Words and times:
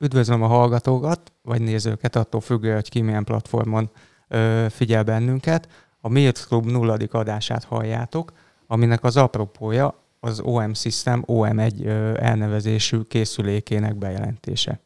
Üdvözlöm 0.00 0.42
a 0.42 0.46
hallgatókat, 0.46 1.32
vagy 1.42 1.60
nézőket, 1.60 2.16
attól 2.16 2.40
függően, 2.40 2.74
hogy 2.74 2.88
ki 2.88 3.00
milyen 3.00 3.24
platformon 3.24 3.90
ö, 4.28 4.66
figyel 4.70 5.02
bennünket. 5.02 5.68
A 6.00 6.08
Mirt 6.08 6.46
Club 6.46 6.66
nulladik 6.66 7.14
adását 7.14 7.64
halljátok, 7.64 8.32
aminek 8.66 9.04
az 9.04 9.16
apropója 9.16 10.07
az 10.20 10.40
OM 10.40 10.74
System 10.74 11.24
OM1 11.26 11.84
ö, 11.84 12.14
elnevezésű 12.20 13.00
készülékének 13.00 13.96
bejelentése. 13.96 14.80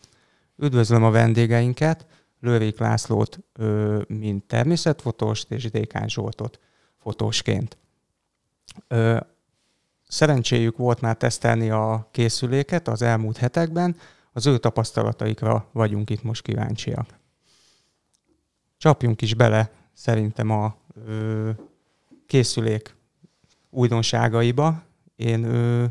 Üdvözlöm 0.56 1.04
a 1.04 1.10
vendégeinket, 1.10 2.06
Lővék 2.40 2.78
Lászlót, 2.78 3.38
mint 4.06 4.45
természetfotóst, 4.45 5.50
és 5.50 5.70
Dékán 5.70 6.09
Zsoltot 6.09 6.60
fotósként. 6.98 7.76
Szerencséjük 10.09 10.76
volt 10.76 11.00
már 11.00 11.16
tesztelni 11.16 11.70
a 11.70 12.09
készüléket 12.10 12.88
az 12.88 13.02
elmúlt 13.02 13.37
hetekben, 13.37 13.96
az 14.32 14.46
ő 14.46 14.59
tapasztalataikra 14.59 15.68
vagyunk 15.73 16.10
itt 16.10 16.23
most 16.23 16.42
kíváncsiak. 16.42 17.18
Csapjunk 18.76 19.23
is 19.23 19.34
bele 19.34 19.70
szerintem 19.92 20.51
a 20.51 20.76
ö, 21.06 21.51
készülék 22.26 22.95
újdonságaiba. 23.70 24.82
Én 25.16 25.45
ö, 25.45 25.84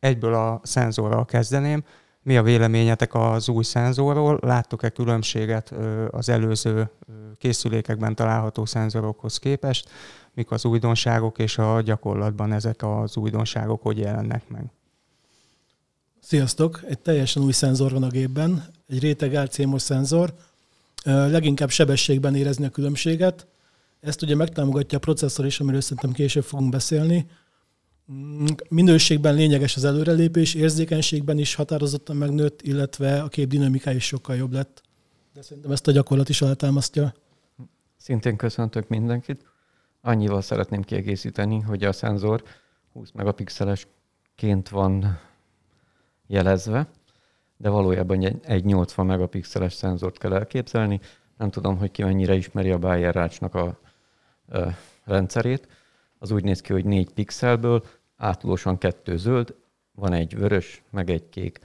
egyből 0.00 0.34
a 0.34 0.60
szenzorral 0.62 1.24
kezdeném. 1.24 1.84
Mi 2.22 2.36
a 2.36 2.42
véleményetek 2.42 3.14
az 3.14 3.48
új 3.48 3.64
szenzorról? 3.64 4.38
Láttok-e 4.42 4.88
különbséget 4.88 5.70
ö, 5.70 6.06
az 6.10 6.28
előző 6.28 6.90
ö, 7.06 7.12
készülékekben 7.38 8.14
található 8.14 8.64
szenzorokhoz 8.64 9.38
képest? 9.38 9.90
Mik 10.34 10.50
az 10.50 10.64
újdonságok, 10.64 11.38
és 11.38 11.58
a 11.58 11.80
gyakorlatban 11.80 12.52
ezek 12.52 12.82
az 12.82 13.16
újdonságok 13.16 13.82
hogy 13.82 13.98
jelennek 13.98 14.48
meg? 14.48 14.64
Sziasztok! 16.20 16.80
Egy 16.88 16.98
teljesen 16.98 17.42
új 17.42 17.52
szenzor 17.52 17.92
van 17.92 18.02
a 18.02 18.08
gépben, 18.08 18.64
egy 18.88 19.00
réteg 19.00 19.34
RCMOS 19.34 19.82
szenzor. 19.82 20.34
Leginkább 21.04 21.70
sebességben 21.70 22.34
érezni 22.34 22.64
a 22.64 22.70
különbséget. 22.70 23.46
Ezt 24.00 24.22
ugye 24.22 24.34
megtámogatja 24.34 24.98
a 24.98 25.00
processzor 25.00 25.46
is, 25.46 25.60
amiről 25.60 25.80
szerintem 25.80 26.12
később 26.12 26.44
fogunk 26.44 26.70
beszélni. 26.70 27.26
Mm, 28.12 28.44
minőségben 28.68 29.34
lényeges 29.34 29.76
az 29.76 29.84
előrelépés, 29.84 30.54
érzékenységben 30.54 31.38
is 31.38 31.54
határozottan 31.54 32.16
megnőtt, 32.16 32.62
illetve 32.62 33.22
a 33.22 33.28
kép 33.28 33.48
dinamikája 33.48 33.96
is 33.96 34.06
sokkal 34.06 34.36
jobb 34.36 34.52
lett. 34.52 34.82
De 35.34 35.42
szerintem 35.42 35.72
ezt 35.72 35.86
a 35.88 35.92
gyakorlat 35.92 36.28
is 36.28 36.42
alátámasztja. 36.42 37.14
Szintén 37.96 38.36
köszöntök 38.36 38.88
mindenkit. 38.88 39.44
Annyival 40.00 40.40
szeretném 40.40 40.82
kiegészíteni, 40.82 41.60
hogy 41.60 41.84
a 41.84 41.92
szenzor 41.92 42.42
20 42.92 43.10
megapixelesként 43.12 44.68
van 44.68 45.18
jelezve, 46.26 46.88
de 47.56 47.68
valójában 47.68 48.40
egy 48.42 48.64
80 48.64 49.06
megapixeles 49.06 49.72
szenzort 49.72 50.18
kell 50.18 50.32
elképzelni. 50.32 51.00
Nem 51.36 51.50
tudom, 51.50 51.78
hogy 51.78 51.90
ki 51.90 52.02
mennyire 52.02 52.34
ismeri 52.34 52.70
a 52.70 52.78
Bayer 52.78 53.14
rácsnak 53.14 53.54
a, 53.54 53.78
a 54.48 54.58
rendszerét. 55.04 55.68
Az 56.24 56.30
úgy 56.30 56.44
néz 56.44 56.60
ki, 56.60 56.72
hogy 56.72 56.84
négy 56.84 57.12
pixelből 57.12 57.84
átlagosan 58.16 58.78
kettő 58.78 59.16
zöld, 59.16 59.54
van 59.92 60.12
egy 60.12 60.36
vörös, 60.36 60.82
meg 60.90 61.10
egy 61.10 61.28
kék. 61.28 61.58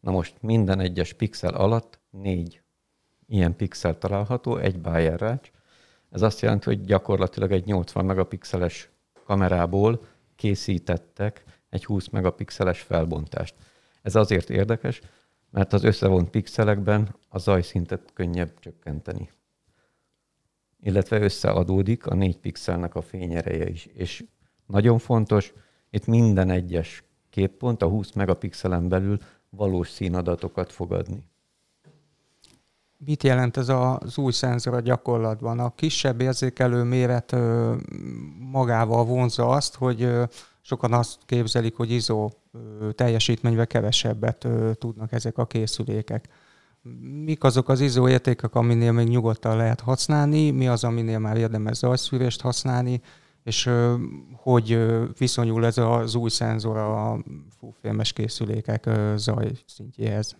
Na 0.00 0.10
most 0.10 0.34
minden 0.40 0.80
egyes 0.80 1.12
pixel 1.12 1.54
alatt 1.54 1.98
négy 2.10 2.62
ilyen 3.26 3.56
pixel 3.56 3.98
található, 3.98 4.56
egy 4.56 4.80
Bayer 4.80 5.20
rács. 5.20 5.50
Ez 6.10 6.22
azt 6.22 6.40
jelenti, 6.40 6.64
hogy 6.64 6.84
gyakorlatilag 6.84 7.52
egy 7.52 7.64
80 7.64 8.04
megapixeles 8.04 8.90
kamerából 9.24 10.06
készítettek 10.36 11.44
egy 11.68 11.84
20 11.84 12.08
megapixeles 12.08 12.80
felbontást. 12.80 13.54
Ez 14.02 14.14
azért 14.14 14.50
érdekes, 14.50 15.00
mert 15.50 15.72
az 15.72 15.84
összevont 15.84 16.30
pixelekben 16.30 17.16
a 17.28 17.38
zajszintet 17.38 18.10
könnyebb 18.14 18.58
csökkenteni. 18.58 19.30
Illetve 20.82 21.20
összeadódik 21.20 22.06
a 22.06 22.14
négy 22.14 22.38
pixelnek 22.38 22.94
a 22.94 23.02
fényereje 23.02 23.68
is. 23.68 23.86
És 23.86 24.24
nagyon 24.66 24.98
fontos, 24.98 25.52
itt 25.90 26.06
minden 26.06 26.50
egyes 26.50 27.04
képpont 27.30 27.82
a 27.82 27.88
20 27.88 28.12
megapixelen 28.12 28.88
belül 28.88 29.18
valós 29.50 29.90
színadatokat 29.90 30.72
fogadni. 30.72 31.28
Mit 33.04 33.22
jelent 33.22 33.56
ez 33.56 33.68
az 33.68 34.18
új 34.18 34.32
szenzor 34.32 34.74
a 34.74 34.80
gyakorlatban? 34.80 35.58
A 35.58 35.74
kisebb 35.74 36.20
érzékelő 36.20 36.82
méret 36.82 37.36
magával 38.38 39.04
vonza 39.04 39.48
azt, 39.48 39.74
hogy 39.74 40.08
sokan 40.60 40.92
azt 40.92 41.18
képzelik, 41.26 41.76
hogy 41.76 41.90
ISO 41.90 42.30
teljesítményben 42.94 43.66
kevesebbet 43.66 44.48
tudnak 44.78 45.12
ezek 45.12 45.38
a 45.38 45.46
készülékek. 45.46 46.28
Mik 47.24 47.44
azok 47.44 47.68
az 47.68 47.80
ISO 47.80 48.08
értékek, 48.08 48.54
aminél 48.54 48.92
még 48.92 49.08
nyugodtan 49.08 49.56
lehet 49.56 49.80
használni, 49.80 50.50
mi 50.50 50.68
az, 50.68 50.84
aminél 50.84 51.18
már 51.18 51.36
érdemes 51.36 51.76
zajszűrést 51.76 52.40
használni, 52.40 53.00
és 53.42 53.70
hogy 54.32 54.86
viszonyul 55.18 55.66
ez 55.66 55.78
az 55.78 56.14
új 56.14 56.30
szenzor 56.30 56.76
a 56.76 57.24
fúfilmes 57.58 58.12
készülékek 58.12 58.90
zaj 59.16 59.50
szintjéhez? 59.66 60.36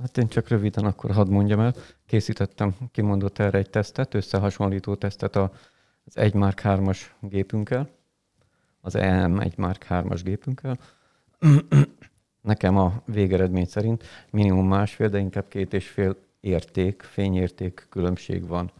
Hát 0.00 0.18
én 0.18 0.28
csak 0.28 0.48
röviden 0.48 0.84
akkor 0.84 1.10
hadd 1.10 1.30
mondjam 1.30 1.60
el. 1.60 1.74
Készítettem 2.06 2.74
kimondott 2.92 3.38
erre 3.38 3.58
egy 3.58 3.70
tesztet, 3.70 4.14
összehasonlító 4.14 4.94
tesztet 4.94 5.36
az 5.36 6.16
1 6.16 6.34
Mark 6.34 6.60
3-as 6.64 6.98
gépünkkel, 7.20 7.90
az 8.80 8.94
EM1 8.96 9.56
Mark 9.56 9.86
3-as 9.88 10.20
gépünkkel. 10.24 10.78
Nekem 12.40 12.76
a 12.76 13.02
végeredmény 13.04 13.66
szerint 13.66 14.04
minimum 14.30 14.68
másfél, 14.68 15.08
de 15.08 15.18
inkább 15.18 15.48
két 15.48 15.72
és 15.72 15.88
fél 15.88 16.16
érték, 16.40 17.02
fényérték 17.02 17.86
különbség 17.90 18.46
van 18.46 18.70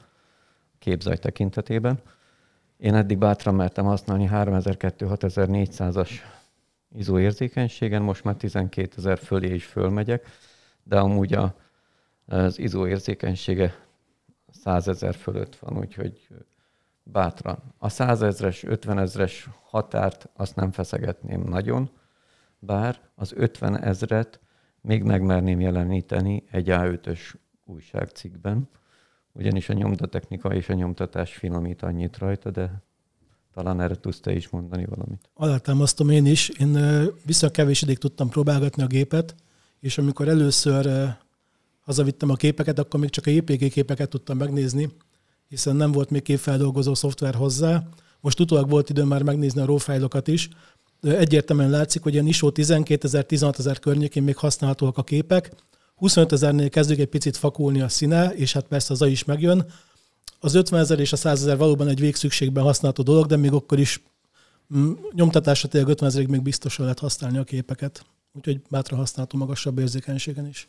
képzaj 0.78 1.16
tekintetében. 1.16 2.00
Én 2.76 2.94
eddig 2.94 3.18
bátran 3.18 3.54
mertem 3.54 3.84
használni 3.84 4.28
3200-6400-as 4.32 6.10
izó 6.94 7.18
érzékenységen, 7.18 8.02
most 8.02 8.24
már 8.24 8.36
12 8.36 8.94
ezer 8.96 9.18
fölé 9.18 9.54
is 9.54 9.64
fölmegyek, 9.64 10.26
de 10.82 10.98
amúgy 10.98 11.32
a, 11.32 11.54
az 12.26 12.58
izó 12.58 12.86
érzékenysége 12.86 13.74
100 14.50 14.88
ezer 14.88 15.14
fölött 15.14 15.56
van, 15.56 15.78
úgyhogy 15.78 16.28
bátran. 17.02 17.58
A 17.78 17.88
100 17.88 18.22
ezres, 18.22 18.62
50 18.62 18.98
ezres 18.98 19.48
határt 19.62 20.28
azt 20.36 20.56
nem 20.56 20.70
feszegetném 20.70 21.42
nagyon, 21.42 21.90
bár 22.58 23.00
az 23.14 23.32
50 23.36 23.82
ezret 23.82 24.40
még 24.80 25.02
megmerném 25.02 25.60
jeleníteni 25.60 26.44
egy 26.50 26.66
A5-ös 26.70 27.34
újságcikkben, 27.64 28.68
ugyanis 29.32 29.68
a 29.68 29.72
nyomtatechnika 29.72 30.54
és 30.54 30.68
a 30.68 30.74
nyomtatás 30.74 31.34
finomít 31.34 31.82
annyit 31.82 32.18
rajta, 32.18 32.50
de 32.50 32.82
talán 33.54 33.80
erre 33.80 33.94
tudsz 33.94 34.20
te 34.20 34.32
is 34.32 34.48
mondani 34.48 34.84
valamit. 34.84 35.28
Alátámasztom 35.34 36.10
én 36.10 36.26
is. 36.26 36.48
Én 36.48 36.72
viszonylag 37.24 37.56
kevés 37.56 37.82
ideig 37.82 37.98
tudtam 37.98 38.28
próbálgatni 38.28 38.82
a 38.82 38.86
gépet, 38.86 39.34
és 39.80 39.98
amikor 39.98 40.28
először 40.28 41.14
hazavittem 41.80 42.30
a 42.30 42.34
képeket, 42.34 42.78
akkor 42.78 43.00
még 43.00 43.10
csak 43.10 43.26
a 43.26 43.30
JPG 43.30 43.70
képeket 43.70 44.08
tudtam 44.08 44.36
megnézni, 44.36 44.88
hiszen 45.48 45.76
nem 45.76 45.92
volt 45.92 46.10
még 46.10 46.22
képfeldolgozó 46.22 46.94
szoftver 46.94 47.34
hozzá. 47.34 47.88
Most 48.20 48.40
utólag 48.40 48.70
volt 48.70 48.90
időm 48.90 49.08
már 49.08 49.22
megnézni 49.22 49.60
a 49.60 49.64
RAW 49.64 49.78
is. 50.24 50.48
Egyértelműen 51.02 51.70
látszik, 51.70 52.02
hogy 52.02 52.12
ilyen 52.12 52.26
ISO 52.26 52.50
12 52.50 53.06
ezer, 53.06 53.24
16 53.24 53.58
ezer 53.58 53.78
környékén 53.78 54.22
még 54.22 54.36
használhatóak 54.36 54.98
a 54.98 55.02
képek. 55.02 55.50
25 55.94 56.32
ezernél 56.32 56.68
kezdődik 56.68 57.02
egy 57.02 57.08
picit 57.08 57.36
fakulni 57.36 57.80
a 57.80 57.88
színe, 57.88 58.34
és 58.34 58.52
hát 58.52 58.66
persze 58.66 58.92
az 58.92 59.02
is 59.02 59.24
megjön. 59.24 59.66
Az 60.40 60.54
50 60.54 60.80
ezer 60.80 61.00
és 61.00 61.12
a 61.12 61.16
100 61.16 61.40
ezer 61.40 61.56
valóban 61.56 61.88
egy 61.88 62.00
végszükségben 62.00 62.64
használható 62.64 63.02
dolog, 63.02 63.26
de 63.26 63.36
még 63.36 63.52
akkor 63.52 63.78
is 63.78 64.02
mm, 64.76 64.92
nyomtatásra 65.12 65.68
tényleg 65.68 65.90
50 65.90 66.08
ezerig 66.08 66.28
még 66.28 66.42
biztosan 66.42 66.84
lehet 66.84 66.98
használni 66.98 67.38
a 67.38 67.44
képeket. 67.44 68.04
Úgyhogy 68.32 68.60
bátran 68.70 68.98
használható 68.98 69.38
magasabb 69.38 69.78
érzékenységen 69.78 70.46
is. 70.46 70.68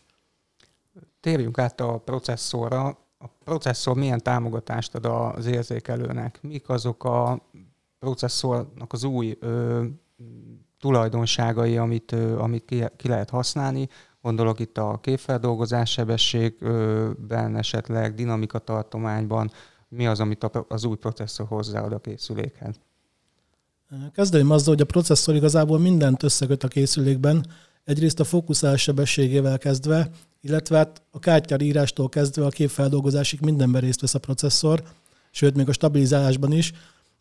Térjünk 1.19 1.57
át 1.57 1.81
a 1.81 1.97
processzorra 1.97 2.97
a 3.21 3.27
processzor 3.43 3.95
milyen 3.95 4.23
támogatást 4.23 4.95
ad 4.95 5.05
az 5.05 5.45
érzékelőnek? 5.45 6.39
Mik 6.41 6.69
azok 6.69 7.03
a 7.03 7.49
processzornak 7.99 8.93
az 8.93 9.03
új 9.03 9.37
ö, 9.39 9.85
tulajdonságai, 10.79 11.77
amit, 11.77 12.11
amit 12.37 12.65
ki, 12.95 13.07
lehet 13.07 13.29
használni? 13.29 13.89
Gondolok 14.21 14.59
itt 14.59 14.77
a 14.77 14.99
képfeldolgozás 15.01 15.91
sebességben, 15.91 17.55
esetleg 17.55 18.13
dinamika 18.13 18.59
tartományban. 18.59 19.51
Mi 19.87 20.07
az, 20.07 20.19
amit 20.19 20.49
az 20.67 20.83
új 20.83 20.95
processzor 20.95 21.47
hozzáad 21.47 21.93
a 21.93 21.99
készülékhez? 21.99 22.79
Kezdeném 24.13 24.51
azzal, 24.51 24.73
hogy 24.73 24.83
a 24.83 24.85
processzor 24.85 25.35
igazából 25.35 25.79
mindent 25.79 26.23
összeköt 26.23 26.63
a 26.63 26.67
készülékben, 26.67 27.45
egyrészt 27.83 28.19
a 28.19 28.23
fókuszálás 28.23 28.81
sebességével 28.81 29.57
kezdve, 29.57 30.09
illetve 30.41 30.77
hát 30.77 31.01
a 31.11 31.19
kártyár 31.19 31.61
írástól 31.61 32.09
kezdve 32.09 32.45
a 32.45 32.49
képfeldolgozásig 32.49 33.39
mindenben 33.41 33.81
részt 33.81 34.01
vesz 34.01 34.13
a 34.13 34.19
processzor, 34.19 34.83
sőt, 35.31 35.55
még 35.55 35.69
a 35.69 35.73
stabilizálásban 35.73 36.51
is. 36.51 36.73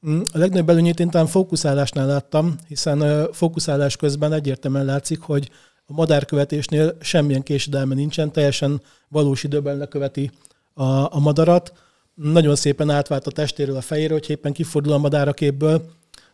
Mm, 0.07 0.21
a 0.33 0.39
legnagyobb 0.39 0.69
előnyét 0.69 1.01
én 1.01 1.11
talán 1.11 1.27
fókuszálásnál 1.27 2.07
láttam, 2.07 2.55
hiszen 2.69 3.29
fókuszálás 3.33 3.97
közben 3.97 4.33
egyértelműen 4.33 4.85
látszik, 4.85 5.21
hogy 5.21 5.51
a 5.87 5.93
madárkövetésnél 5.93 6.97
semmilyen 7.01 7.43
késedelme 7.43 7.95
nincsen, 7.95 8.33
teljesen 8.33 8.81
valós 9.09 9.45
időben 9.45 9.77
leköveti 9.77 10.31
a, 10.75 11.15
a 11.15 11.19
madarat. 11.19 11.73
Nagyon 12.15 12.57
szépen 12.57 12.91
átvált 12.91 13.27
a 13.27 13.31
testéről 13.31 13.77
a 13.77 13.81
fejéről, 13.81 14.19
hogy 14.19 14.31
éppen 14.31 14.53
kifordul 14.53 14.93
a 14.93 14.99
madár 14.99 15.29
a 15.29 15.33
képből, 15.33 15.91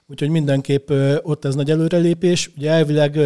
úgyhogy 0.07 0.29
mindenképp 0.29 0.91
ott 1.23 1.45
ez 1.45 1.55
nagy 1.55 1.71
előrelépés. 1.71 2.51
Ugye 2.57 2.71
elvileg 2.71 3.17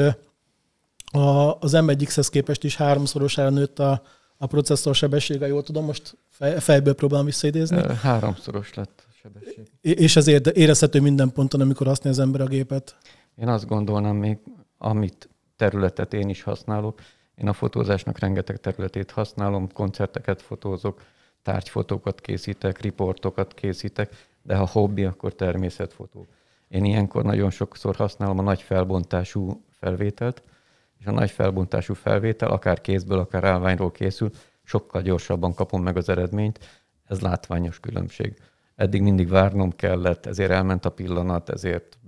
a, 1.13 1.59
az 1.61 1.73
M1X-hez 1.75 2.29
képest 2.29 2.65
is 2.65 2.77
háromszorosára 2.77 3.51
nőtt 3.51 3.79
a, 3.79 4.03
a 4.37 4.47
processzor 4.47 4.95
sebessége, 4.95 5.47
jól 5.47 5.63
tudom, 5.63 5.85
most 5.85 6.17
fej, 6.31 6.61
fejből 6.61 6.95
próbálom 6.95 7.27
visszaidézni. 7.27 7.83
Háromszoros 8.03 8.75
lett 8.75 9.08
sebesség. 9.23 9.71
És 9.81 10.17
ez 10.17 10.27
érezhető 10.53 11.01
minden 11.01 11.33
ponton, 11.33 11.61
amikor 11.61 11.87
használja 11.87 12.19
az 12.19 12.27
ember 12.27 12.41
a 12.41 12.47
gépet. 12.47 12.97
Én 13.37 13.49
azt 13.49 13.67
gondolnám 13.67 14.17
még, 14.17 14.39
amit 14.79 15.29
területet 15.57 16.15
én 16.15 16.29
is 16.29 16.43
használok, 16.43 17.01
én 17.35 17.49
a 17.49 17.53
fotózásnak 17.53 18.19
rengeteg 18.19 18.61
területét 18.61 19.11
használom, 19.11 19.73
koncerteket 19.73 20.43
fotózok, 20.43 21.03
tárgyfotókat 21.43 22.21
készítek, 22.21 22.81
riportokat 22.81 23.55
készítek, 23.55 24.27
de 24.43 24.57
ha 24.57 24.67
hobbi, 24.67 25.05
akkor 25.05 25.35
természetfotó. 25.35 26.27
Én 26.69 26.85
ilyenkor 26.85 27.25
nagyon 27.25 27.51
sokszor 27.51 27.97
használom 27.97 28.39
a 28.39 28.43
nagy 28.43 28.63
felbontású 28.63 29.65
felvételt, 29.71 30.43
és 30.99 31.07
a 31.07 31.11
nagy 31.11 31.31
felbontású 31.31 31.95
felvétel, 31.95 32.51
akár 32.51 32.81
kézből, 32.81 33.19
akár 33.19 33.45
állványról 33.45 33.91
készül, 33.91 34.31
sokkal 34.63 35.03
gyorsabban 35.03 35.55
kapom 35.55 35.83
meg 35.83 35.97
az 35.97 36.09
eredményt. 36.09 36.59
Ez 37.05 37.21
látványos 37.21 37.81
különbség. 37.81 38.37
Eddig 38.79 39.03
mindig 39.03 39.29
várnom 39.29 39.71
kellett, 39.71 40.27
ezért 40.27 40.51
elment 40.51 40.85
a 40.85 40.91
pillanat, 40.91 41.49
ezért 41.49 41.99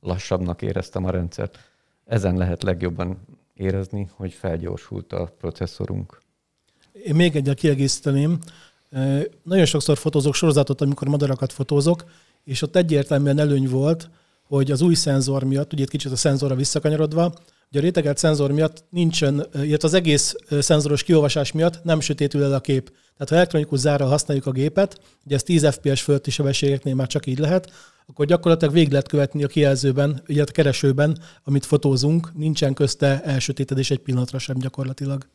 lassabbnak 0.00 0.62
éreztem 0.62 1.04
a 1.04 1.10
rendszert. 1.10 1.58
Ezen 2.04 2.36
lehet 2.36 2.62
legjobban 2.62 3.18
érezni, 3.54 4.08
hogy 4.12 4.32
felgyorsult 4.32 5.12
a 5.12 5.34
processzorunk. 5.38 6.20
Én 6.92 7.14
még 7.14 7.36
egyet 7.36 7.58
kiegészíteném. 7.58 8.38
Nagyon 9.42 9.64
sokszor 9.64 9.98
fotózok 9.98 10.34
sorozatot, 10.34 10.80
amikor 10.80 11.08
madarakat 11.08 11.52
fotózok, 11.52 12.04
és 12.44 12.62
ott 12.62 12.76
egyértelműen 12.76 13.38
előny 13.38 13.68
volt, 13.68 14.10
hogy 14.42 14.70
az 14.70 14.80
új 14.80 14.94
szenzor 14.94 15.44
miatt, 15.44 15.72
ugye 15.72 15.82
itt 15.82 15.90
kicsit 15.90 16.12
a 16.12 16.16
szenzorra 16.16 16.54
visszakanyarodva, 16.54 17.34
Ugye 17.70 17.78
a 17.78 17.82
rétegelt 17.82 18.18
szenzor 18.18 18.52
miatt 18.52 18.84
nincsen, 18.90 19.46
illetve 19.54 19.88
az 19.88 19.94
egész 19.94 20.34
szenzoros 20.48 21.02
kiolvasás 21.02 21.52
miatt 21.52 21.84
nem 21.84 22.00
sötétül 22.00 22.42
el 22.42 22.54
a 22.54 22.60
kép. 22.60 22.92
Tehát 23.12 23.28
ha 23.28 23.34
elektronikus 23.34 23.78
zárral 23.78 24.08
használjuk 24.08 24.46
a 24.46 24.50
gépet, 24.50 25.00
ugye 25.24 25.34
ez 25.34 25.42
10 25.42 25.68
fps 25.68 26.02
fölötti 26.02 26.30
sebességeknél 26.30 26.94
már 26.94 27.06
csak 27.06 27.26
így 27.26 27.38
lehet, 27.38 27.72
akkor 28.06 28.26
gyakorlatilag 28.26 28.74
végig 28.74 28.90
lehet 28.90 29.08
követni 29.08 29.44
a 29.44 29.46
kijelzőben, 29.46 30.22
ugye 30.28 30.42
a 30.42 30.44
keresőben, 30.44 31.18
amit 31.44 31.66
fotózunk, 31.66 32.34
nincsen 32.34 32.74
közte 32.74 33.22
elsötétedés 33.22 33.90
egy 33.90 33.98
pillanatra 33.98 34.38
sem 34.38 34.58
gyakorlatilag. 34.58 35.26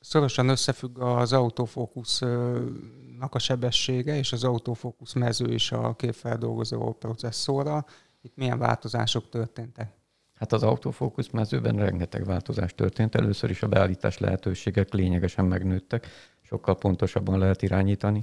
Szorosan 0.00 0.48
összefügg 0.48 0.98
az 0.98 1.32
autofókusznak 1.32 3.34
a 3.34 3.38
sebessége 3.38 4.16
és 4.16 4.32
az 4.32 4.44
autofókusz 4.44 5.12
mező 5.12 5.52
is 5.52 5.72
a 5.72 5.94
képfeldolgozó 5.94 6.92
processzorra. 6.92 7.84
Itt 8.22 8.36
milyen 8.36 8.58
változások 8.58 9.28
történtek? 9.28 9.99
Hát 10.40 10.52
az 10.52 10.62
autofókusz 10.62 11.30
mezőben 11.30 11.76
rengeteg 11.76 12.24
változás 12.24 12.74
történt. 12.74 13.14
Először 13.14 13.50
is 13.50 13.62
a 13.62 13.68
beállítás 13.68 14.18
lehetőségek 14.18 14.92
lényegesen 14.92 15.44
megnőttek, 15.44 16.06
sokkal 16.42 16.76
pontosabban 16.76 17.38
lehet 17.38 17.62
irányítani, 17.62 18.22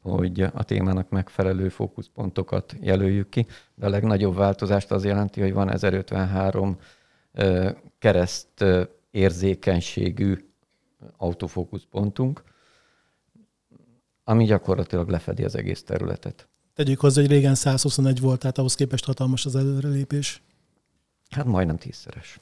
hogy 0.00 0.40
a 0.40 0.62
témának 0.64 1.08
megfelelő 1.08 1.68
fókuszpontokat 1.68 2.74
jelöljük 2.80 3.28
ki, 3.28 3.46
de 3.74 3.86
a 3.86 3.88
legnagyobb 3.88 4.34
változást 4.34 4.90
az 4.90 5.04
jelenti, 5.04 5.40
hogy 5.40 5.52
van 5.52 5.70
1053 5.70 6.78
kereszt 7.98 8.64
érzékenységű 9.10 10.36
autofókuszpontunk, 11.16 12.42
ami 14.24 14.44
gyakorlatilag 14.44 15.08
lefedi 15.08 15.44
az 15.44 15.54
egész 15.54 15.82
területet. 15.82 16.48
Tegyük 16.74 17.00
hozzá, 17.00 17.20
hogy 17.20 17.30
régen 17.30 17.54
121 17.54 18.20
volt, 18.20 18.40
tehát 18.40 18.58
ahhoz 18.58 18.74
képest 18.74 19.04
hatalmas 19.04 19.46
az 19.46 19.56
előrelépés. 19.56 20.42
Hát 21.32 21.44
majdnem 21.44 21.76
tízszeres. 21.76 22.40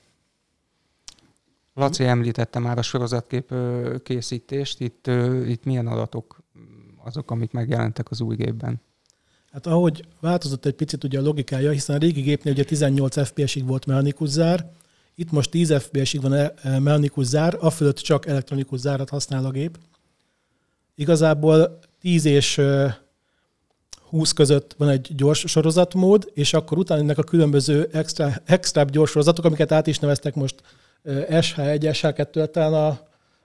Laci 1.75 2.05
említette 2.05 2.59
már 2.59 2.79
a 2.79 2.83
sorozatkép 2.83 3.55
készítést. 4.03 4.81
Itt, 4.81 5.07
itt 5.47 5.65
milyen 5.65 5.87
adatok 5.87 6.43
azok, 7.05 7.31
amik 7.31 7.53
megjelentek 7.53 8.11
az 8.11 8.21
új 8.21 8.37
gépben? 8.37 8.81
Hát 9.53 9.67
ahogy 9.67 10.05
változott 10.21 10.65
egy 10.65 10.75
picit 10.75 11.05
ugye 11.05 11.19
a 11.19 11.23
logikája, 11.23 11.71
hiszen 11.71 11.97
a 11.97 11.99
régi 11.99 12.21
gépnél 12.21 12.53
ugye 12.53 12.65
18 12.65 13.27
FPS-ig 13.27 13.67
volt 13.67 13.87
mechanikus 13.87 14.29
zár, 14.29 14.71
itt 15.15 15.31
most 15.31 15.51
10 15.51 15.75
FPS-ig 15.79 16.21
van 16.21 16.33
e, 16.33 16.55
e, 16.63 16.79
mechanikus 16.79 17.27
zár, 17.27 17.57
a 17.61 17.71
fölött 17.71 17.97
csak 17.97 18.27
elektronikus 18.27 18.79
zárat 18.79 19.09
használ 19.09 19.45
a 19.45 19.51
gép. 19.51 19.79
Igazából 20.95 21.79
10 22.01 22.25
és 22.25 22.61
20 24.11 24.33
között 24.33 24.75
van 24.79 24.89
egy 24.89 25.11
gyors 25.17 25.45
sorozatmód, 25.47 26.31
és 26.35 26.53
akkor 26.53 26.79
utána 26.79 27.01
ennek 27.01 27.19
a 27.19 27.23
különböző 27.23 27.89
extra, 27.93 28.33
extra 28.45 28.85
gyors 28.85 29.11
sorozatok, 29.11 29.45
amiket 29.45 29.73
át 29.73 29.87
is 29.87 29.99
neveztek 29.99 30.35
most 30.35 30.55
SH1, 31.29 31.81
SH2 31.81 32.51
talán 32.51 32.73
a, 32.73 32.87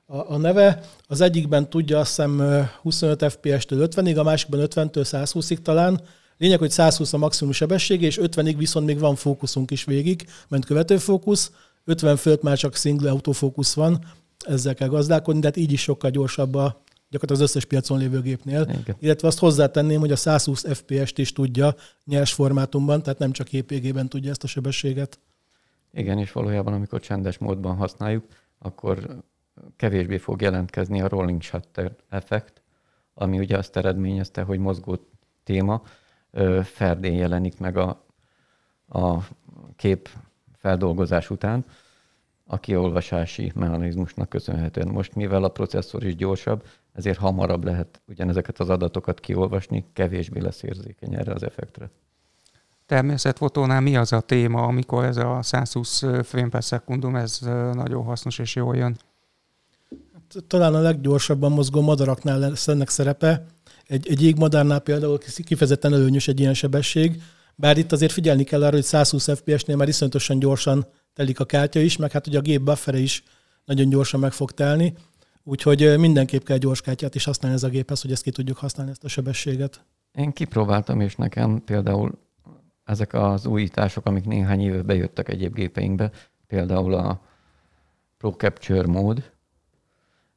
a, 0.06 0.34
a 0.34 0.38
neve. 0.38 0.82
Az 1.08 1.22
egyikben 1.22 1.70
tudja 1.70 2.00
azt 2.00 2.16
hiszem 2.16 2.66
25 2.82 3.32
FPS-től 3.32 3.88
50-ig, 3.92 4.18
a 4.18 4.24
másikban 4.24 4.60
50-től 4.64 5.08
120-ig 5.12 5.58
talán. 5.58 6.02
Lényeg, 6.38 6.60
hogy 6.60 6.72
120 6.72 7.14
a 7.14 7.18
maximum 7.18 7.54
sebesség, 7.54 8.02
és 8.02 8.20
50-ig 8.22 8.56
viszont 8.58 8.86
még 8.86 9.00
van 9.00 9.16
fókuszunk 9.16 9.72
is 9.72 9.84
végig, 9.84 10.28
ment 10.48 10.66
követőfókusz. 10.66 11.52
50 11.86 12.16
fölött 12.18 12.42
már 12.42 12.58
csak 12.58 12.76
single 12.76 13.10
autofókusz 13.10 13.74
van, 13.74 14.00
ezzel 14.40 14.74
kell 14.74 14.88
gazdálkodni, 14.88 15.40
de 15.40 15.48
hát 15.48 15.58
így 15.58 15.72
is 15.72 15.82
sokkal 15.82 16.10
gyorsabb 16.10 16.56
a, 16.56 16.84
gyakorlatilag 17.16 17.42
az 17.42 17.56
összes 17.56 17.66
piacon 17.66 17.98
lévő 17.98 18.22
gépnél. 18.22 18.62
Igen. 18.62 18.96
Illetve 19.00 19.28
azt 19.28 19.40
hozzátenném, 19.40 20.00
hogy 20.00 20.12
a 20.12 20.16
120 20.16 20.66
FPS-t 20.78 21.18
is 21.18 21.32
tudja 21.32 21.76
nyers 22.06 22.34
formátumban, 22.34 23.04
tehát 23.04 23.20
nem 23.20 23.32
csak 23.32 23.52
JPG-ben 23.52 24.10
tudja 24.10 24.30
ezt 24.30 24.44
a 24.44 24.48
sebességet. 24.48 25.20
Igen, 25.94 26.18
és 26.18 26.32
valójában 26.32 26.74
amikor 26.74 27.00
csendes 27.00 27.38
módban 27.38 27.76
használjuk, 27.76 28.26
akkor 28.60 29.24
kevésbé 29.76 30.18
fog 30.18 30.42
jelentkezni 30.42 31.02
a 31.02 31.08
rolling 31.08 31.42
shutter 31.42 31.96
effekt, 32.10 32.62
ami 33.14 33.40
ugye 33.40 33.58
azt 33.58 33.78
eredményezte, 33.78 34.42
hogy 34.42 34.60
mozgó 34.60 34.98
téma 35.44 35.82
ferdén 36.64 37.14
jelenik 37.14 37.60
meg 37.60 37.78
a, 37.78 38.06
a 38.88 39.18
kép 39.76 40.10
feldolgozás 40.58 41.30
után, 41.30 41.66
a 42.46 42.60
kiolvasási 42.60 43.52
mechanizmusnak 43.56 44.30
köszönhetően. 44.30 44.88
Most, 44.88 45.16
mivel 45.16 45.44
a 45.44 45.50
processzor 45.50 46.04
is 46.04 46.16
gyorsabb, 46.16 46.64
ezért 46.96 47.18
hamarabb 47.18 47.64
lehet 47.64 48.02
ugyanezeket 48.08 48.60
az 48.60 48.70
adatokat 48.70 49.20
kiolvasni, 49.20 49.86
kevésbé 49.94 50.40
lesz 50.40 50.64
érzékeny 50.64 51.14
erre 51.14 51.34
az 51.34 51.44
effektre. 51.44 51.90
Természetfotónál 52.86 53.82
mi 53.82 53.96
az 53.96 54.14
a 54.14 54.20
téma, 54.20 54.64
amikor 54.64 55.04
ez 55.04 55.18
a 55.18 55.40
120 55.42 56.00
frame 56.24 56.50
per 56.50 56.64
szekundum, 56.64 57.16
ez 57.16 57.40
nagyon 57.74 58.04
hasznos 58.04 58.40
és 58.40 58.56
jól 58.56 58.76
jön? 58.76 58.98
Hát, 60.14 60.44
talán 60.48 60.76
a 60.76 60.80
leggyorsabban 60.80 61.52
mozgó 61.52 61.82
madaraknál 61.82 62.40
lesz 62.40 62.68
ennek 62.68 62.90
szerepe. 62.90 63.46
Egy, 63.88 64.08
egy 64.10 64.22
jégmadárnál 64.22 64.80
például 64.80 65.18
kifejezetten 65.44 65.94
előnyös 65.94 66.28
egy 66.28 66.40
ilyen 66.40 66.54
sebesség, 66.54 67.22
bár 67.56 67.78
itt 67.78 67.92
azért 67.92 68.12
figyelni 68.12 68.44
kell 68.44 68.64
arra, 68.64 68.76
hogy 68.76 68.84
120 68.84 69.38
FPS-nél 69.38 69.76
már 69.76 69.88
iszonyatosan 69.88 70.40
gyorsan 70.40 70.88
telik 71.14 71.40
a 71.40 71.46
kártya 71.46 71.80
is, 71.80 71.98
meg 71.98 72.12
hát 72.12 72.28
ugye 72.28 72.38
a 72.38 72.42
gép 72.42 72.62
buffere 72.62 72.98
is 72.98 73.24
nagyon 73.66 73.90
gyorsan 73.90 74.20
meg 74.20 74.32
fog 74.32 74.52
telni. 74.52 74.94
Úgyhogy 75.48 76.00
mindenképp 76.00 76.44
kell 76.44 76.58
gyors 76.58 76.82
kártyát 76.82 77.16
is 77.16 77.24
használni 77.24 77.58
ez 77.58 77.64
a 77.64 77.70
géphez, 77.70 78.02
hogy 78.02 78.12
ezt 78.12 78.24
ki 78.24 78.32
tudjuk 78.32 78.58
használni, 78.58 78.92
ezt 78.92 79.04
a 79.04 79.08
sebességet. 79.08 79.86
Én 80.12 80.32
kipróbáltam, 80.32 81.02
és 81.02 81.16
nekem 81.16 81.64
például 81.64 82.12
ezek 82.84 83.14
az 83.14 83.46
újítások, 83.46 84.06
amik 84.06 84.26
néhány 84.26 84.62
éve 84.62 84.82
bejöttek 84.82 85.30
egyéb 85.30 85.54
gépeinkbe, 85.54 86.12
például 86.48 86.94
a 86.94 87.22
Pro 88.18 88.32
Capture 88.32 88.88
mód, 88.88 89.32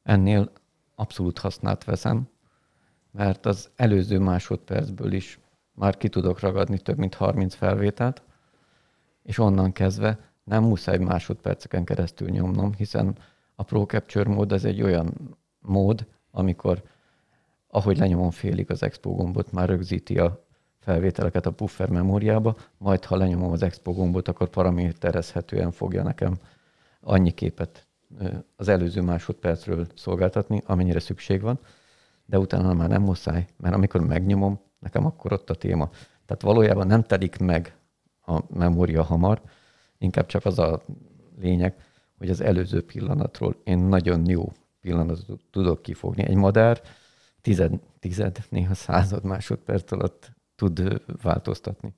ennél 0.03 0.51
abszolút 0.95 1.37
használt 1.37 1.83
veszem, 1.83 2.29
mert 3.11 3.45
az 3.45 3.69
előző 3.75 4.19
másodpercből 4.19 5.11
is 5.11 5.39
már 5.73 5.97
ki 5.97 6.09
tudok 6.09 6.39
ragadni 6.39 6.79
több 6.79 6.97
mint 6.97 7.13
30 7.13 7.55
felvételt, 7.55 8.23
és 9.23 9.37
onnan 9.37 9.71
kezdve 9.71 10.19
nem 10.43 10.63
muszáj 10.63 10.97
másodperceken 10.97 11.83
keresztül 11.83 12.29
nyomnom, 12.29 12.73
hiszen 12.73 13.17
Pro 13.63 13.85
Capture 13.85 14.29
mód 14.29 14.51
ez 14.51 14.65
egy 14.65 14.81
olyan 14.81 15.37
mód, 15.59 16.07
amikor 16.31 16.83
ahogy 17.67 17.97
lenyomom 17.97 18.31
félig 18.31 18.71
az 18.71 18.83
Expo 18.83 19.15
gombot, 19.15 19.51
már 19.51 19.69
rögzíti 19.69 20.19
a 20.19 20.45
felvételeket 20.79 21.45
a 21.45 21.51
puffer 21.51 21.89
memóriába, 21.89 22.55
majd 22.77 23.05
ha 23.05 23.15
lenyomom 23.15 23.51
az 23.51 23.63
Expo 23.63 23.93
gombot, 23.93 24.27
akkor 24.27 24.49
paraméterezhetően 24.49 25.71
fogja 25.71 26.03
nekem 26.03 26.33
annyi 27.01 27.31
képet 27.31 27.87
az 28.55 28.67
előző 28.67 29.01
másodpercről 29.01 29.87
szolgáltatni, 29.95 30.61
amennyire 30.65 30.99
szükség 30.99 31.41
van, 31.41 31.59
de 32.25 32.39
utána 32.39 32.73
már 32.73 32.89
nem 32.89 33.01
muszáj, 33.01 33.47
mert 33.57 33.75
amikor 33.75 34.01
megnyomom, 34.01 34.59
nekem 34.79 35.05
akkor 35.05 35.33
ott 35.33 35.49
a 35.49 35.55
téma. 35.55 35.89
Tehát 36.25 36.41
valójában 36.41 36.87
nem 36.87 37.03
telik 37.03 37.37
meg 37.37 37.75
a 38.25 38.41
memória 38.53 39.03
hamar, 39.03 39.41
inkább 39.97 40.25
csak 40.25 40.45
az 40.45 40.59
a 40.59 40.81
lényeg, 41.39 41.88
hogy 42.19 42.29
az 42.29 42.41
előző 42.41 42.81
pillanatról 42.81 43.55
én 43.63 43.77
nagyon 43.77 44.29
jó 44.29 44.51
pillanatot 44.81 45.41
tudok 45.51 45.81
kifogni. 45.81 46.23
Egy 46.23 46.35
madár 46.35 46.81
tized, 47.41 47.73
tized 47.99 48.37
néha 48.49 48.73
század 48.73 49.23
másodperc 49.23 49.91
alatt 49.91 50.31
tud 50.55 51.01
változtatni. 51.21 51.93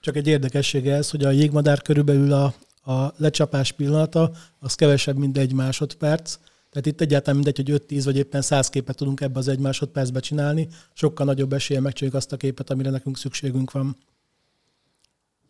Csak 0.00 0.16
egy 0.16 0.26
érdekessége 0.26 0.94
ez, 0.94 1.10
hogy 1.10 1.24
a 1.24 1.30
jégmadár 1.30 1.82
körülbelül 1.82 2.32
a, 2.32 2.54
a 2.92 3.12
lecsapás 3.16 3.72
pillanata, 3.72 4.30
az 4.58 4.74
kevesebb, 4.74 5.16
mint 5.16 5.38
egy 5.38 5.52
másodperc. 5.52 6.38
Tehát 6.70 6.86
itt 6.86 7.00
egyáltalán 7.00 7.36
mindegy, 7.36 7.56
hogy 7.56 7.82
5-10 7.88 8.00
vagy 8.04 8.16
éppen 8.16 8.42
100 8.42 8.68
képet 8.68 8.96
tudunk 8.96 9.20
ebbe 9.20 9.38
az 9.38 9.48
egy 9.48 9.58
másodpercbe 9.58 10.20
csinálni, 10.20 10.68
sokkal 10.92 11.26
nagyobb 11.26 11.52
esélye 11.52 11.80
megcsináljuk 11.80 12.20
azt 12.20 12.32
a 12.32 12.36
képet, 12.36 12.70
amire 12.70 12.90
nekünk 12.90 13.16
szükségünk 13.16 13.70
van. 13.70 13.96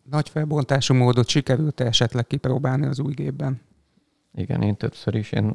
Nagy 0.09 0.29
felbontású 0.29 0.93
módot 0.93 1.27
sikerült 1.27 1.79
esetleg 1.79 2.27
kipróbálni 2.27 2.85
az 2.85 2.99
új 2.99 3.13
gépben? 3.13 3.61
Igen, 4.33 4.61
én 4.61 4.75
többször 4.75 5.15
is. 5.15 5.31
Én, 5.31 5.53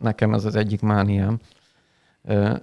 nekem 0.00 0.34
ez 0.34 0.44
az 0.44 0.54
egyik 0.54 0.80
mániám. 0.80 1.38
Ö, 2.22 2.56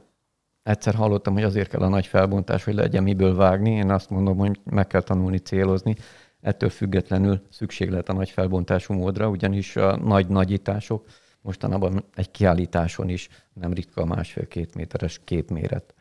egyszer 0.64 0.94
hallottam, 0.94 1.34
hogy 1.34 1.44
azért 1.44 1.70
kell 1.70 1.82
a 1.82 1.88
nagy 1.88 2.08
felbontás, 2.08 2.64
hogy 2.64 2.74
legyen 2.74 3.04
miből 3.04 3.36
vágni. 3.36 3.70
Én 3.70 3.92
azt 3.92 4.10
mondom, 4.10 4.38
hogy 4.38 4.60
meg 4.64 4.88
kell 4.88 5.02
tanulni 5.02 5.38
célozni. 5.38 5.96
Ettől 6.42 6.70
függetlenül 6.70 7.42
szükség 7.50 7.90
lehet 7.90 8.10
a 8.10 8.14
nagy 8.14 8.30
felbontású 8.30 8.94
módra, 8.94 9.30
ugyanis 9.30 9.76
a 9.76 9.98
nagy 9.98 10.28
nagyítások 10.28 11.06
mostanában 11.42 12.04
egy 12.16 12.32
kiállításon 12.32 13.10
is 13.10 13.30
nem 13.54 13.74
ritka 13.74 14.02
a 14.02 14.06
másfél-két 14.06 14.76
méteres 14.76 15.22
képméret. 15.24 15.94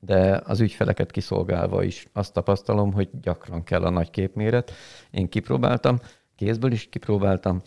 De 0.00 0.40
az 0.44 0.60
ügyfeleket 0.60 1.10
kiszolgálva 1.10 1.82
is 1.82 2.06
azt 2.12 2.32
tapasztalom, 2.32 2.92
hogy 2.92 3.08
gyakran 3.20 3.62
kell 3.64 3.84
a 3.84 3.90
nagy 3.90 4.10
képméret. 4.10 4.72
Én 5.10 5.28
kipróbáltam, 5.28 5.98
kézből 6.36 6.72
is 6.72 6.88
kipróbáltam. 6.88 7.60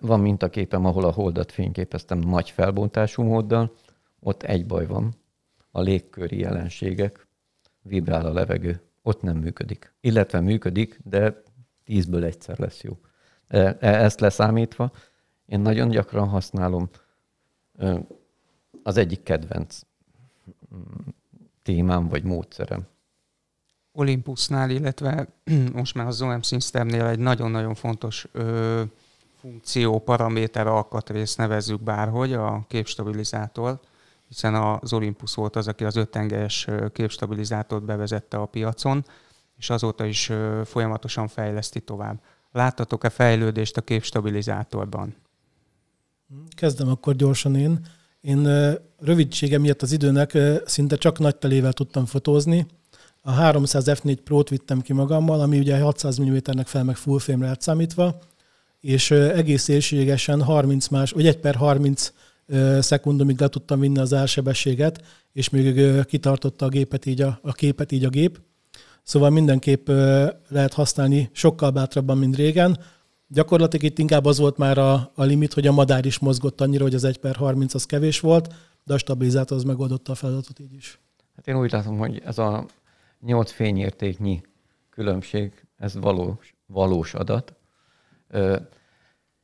Van 0.00 0.20
mintaképem, 0.20 0.84
ahol 0.84 1.04
a 1.04 1.12
holdat 1.12 1.52
fényképeztem 1.52 2.18
nagy 2.18 2.50
felbontású 2.50 3.22
móddal. 3.22 3.72
Ott 4.20 4.42
egy 4.42 4.66
baj 4.66 4.86
van. 4.86 5.14
A 5.70 5.80
légköri 5.80 6.38
jelenségek, 6.38 7.26
vibrál 7.82 8.26
a 8.26 8.32
levegő, 8.32 8.80
ott 9.02 9.22
nem 9.22 9.36
működik. 9.36 9.92
Illetve 10.00 10.40
működik, 10.40 11.00
de 11.04 11.42
tízből 11.84 12.24
egyszer 12.24 12.58
lesz 12.58 12.82
jó. 12.82 12.98
E, 13.46 13.76
ezt 13.80 14.20
leszámítva, 14.20 14.92
én 15.46 15.60
nagyon 15.60 15.88
gyakran 15.88 16.28
használom 16.28 16.88
az 18.82 18.96
egyik 18.96 19.22
kedvenc 19.22 19.80
mm, 20.74 20.80
témám 21.62 22.08
vagy 22.08 22.22
módszerem. 22.24 22.86
Olympusnál, 23.92 24.70
illetve 24.70 25.28
most 25.72 25.94
már 25.94 26.06
az 26.06 26.22
OM 26.22 26.42
Systemnél 26.42 27.06
egy 27.06 27.18
nagyon-nagyon 27.18 27.74
fontos 27.74 28.28
ö, 28.32 28.82
funkció, 29.40 29.98
paraméter, 29.98 30.66
alkatrész 30.66 31.36
nevezzük 31.36 31.82
bárhogy, 31.82 32.32
a 32.32 32.64
képstabilizátor, 32.68 33.80
hiszen 34.28 34.54
az 34.54 34.92
Olympus 34.92 35.34
volt 35.34 35.56
az, 35.56 35.68
aki 35.68 35.84
az 35.84 35.96
öttengelyes 35.96 36.66
képstabilizátort 36.92 37.84
bevezette 37.84 38.36
a 38.36 38.46
piacon, 38.46 39.04
és 39.56 39.70
azóta 39.70 40.04
is 40.04 40.32
folyamatosan 40.64 41.28
fejleszti 41.28 41.80
tovább. 41.80 42.20
Láttatok-e 42.52 43.08
fejlődést 43.08 43.76
a 43.76 43.80
képstabilizátorban? 43.80 45.14
Kezdem 46.56 46.88
akkor 46.88 47.14
gyorsan 47.16 47.54
én. 47.54 47.86
Én 48.20 48.74
rövidsége 48.98 49.58
miatt 49.58 49.82
az 49.82 49.92
időnek 49.92 50.38
szinte 50.64 50.96
csak 50.96 51.18
nagy 51.18 51.36
telével 51.36 51.72
tudtam 51.72 52.06
fotózni. 52.06 52.66
A 53.22 53.30
300 53.30 53.84
F4 53.88 54.18
Pro-t 54.24 54.48
vittem 54.48 54.80
ki 54.80 54.92
magammal, 54.92 55.40
ami 55.40 55.58
ugye 55.58 55.80
600 55.80 56.20
mm-nek 56.20 56.66
fel 56.66 56.84
meg 56.84 56.96
full 56.96 57.18
frame-re 57.18 57.56
számítva, 57.58 58.18
és 58.80 59.10
egész 59.10 59.68
élségesen 59.68 60.42
30 60.42 60.88
más, 60.88 61.10
vagy 61.10 61.26
1 61.26 61.36
per 61.36 61.54
30 61.54 62.12
szekundumig 62.80 63.40
le 63.40 63.48
tudtam 63.48 63.80
vinni 63.80 63.98
az 63.98 64.12
elsebességet, 64.12 65.04
és 65.32 65.48
még 65.48 66.04
kitartotta 66.04 66.66
a 66.66 66.68
gépet 66.68 67.06
így 67.06 67.20
a, 67.20 67.38
a 67.42 67.52
képet 67.52 67.92
így 67.92 68.04
a 68.04 68.08
gép. 68.08 68.40
Szóval 69.02 69.30
mindenképp 69.30 69.88
lehet 70.48 70.72
használni 70.74 71.30
sokkal 71.32 71.70
bátrabban, 71.70 72.18
mint 72.18 72.36
régen. 72.36 72.78
Gyakorlatilag 73.28 73.84
itt 73.84 73.98
inkább 73.98 74.24
az 74.24 74.38
volt 74.38 74.56
már 74.56 74.78
a, 74.78 75.10
a 75.14 75.24
limit, 75.24 75.52
hogy 75.52 75.66
a 75.66 75.72
madár 75.72 76.06
is 76.06 76.18
mozgott 76.18 76.60
annyira, 76.60 76.82
hogy 76.82 76.94
az 76.94 77.04
1 77.04 77.18
per 77.18 77.36
30 77.36 77.74
az 77.74 77.84
kevés 77.84 78.20
volt, 78.20 78.54
de 78.84 78.94
a 78.94 78.98
stabilizátor 78.98 79.56
az 79.56 79.64
megoldotta 79.64 80.12
a 80.12 80.14
feladatot 80.14 80.58
így 80.58 80.74
is. 80.74 81.00
Hát 81.36 81.48
én 81.48 81.58
úgy 81.58 81.72
látom, 81.72 81.98
hogy 81.98 82.22
ez 82.24 82.38
a 82.38 82.66
8 83.20 83.50
fényértéknyi 83.50 84.40
különbség, 84.90 85.66
ez 85.76 85.94
valós, 85.94 86.54
valós 86.66 87.14
adat. 87.14 87.54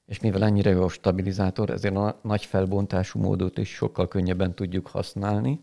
És 0.06 0.20
mivel 0.20 0.44
ennyire 0.44 0.70
jó 0.70 0.82
a 0.82 0.88
stabilizátor, 0.88 1.70
ezért 1.70 1.96
a 1.96 2.18
nagy 2.22 2.44
felbontású 2.44 3.20
módot 3.20 3.58
is 3.58 3.68
sokkal 3.68 4.08
könnyebben 4.08 4.54
tudjuk 4.54 4.86
használni 4.86 5.60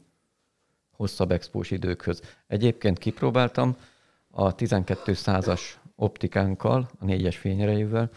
hosszabb 0.92 1.32
expós 1.32 1.72
időkhöz. 1.72 2.22
Egyébként 2.48 2.98
kipróbáltam 2.98 3.78
a 4.30 4.56
12 4.56 5.14
százas 5.14 5.80
optikánkkal, 5.96 6.90
a 7.00 7.06
négyes 7.06 7.38
fényerejűvel, 7.38 8.10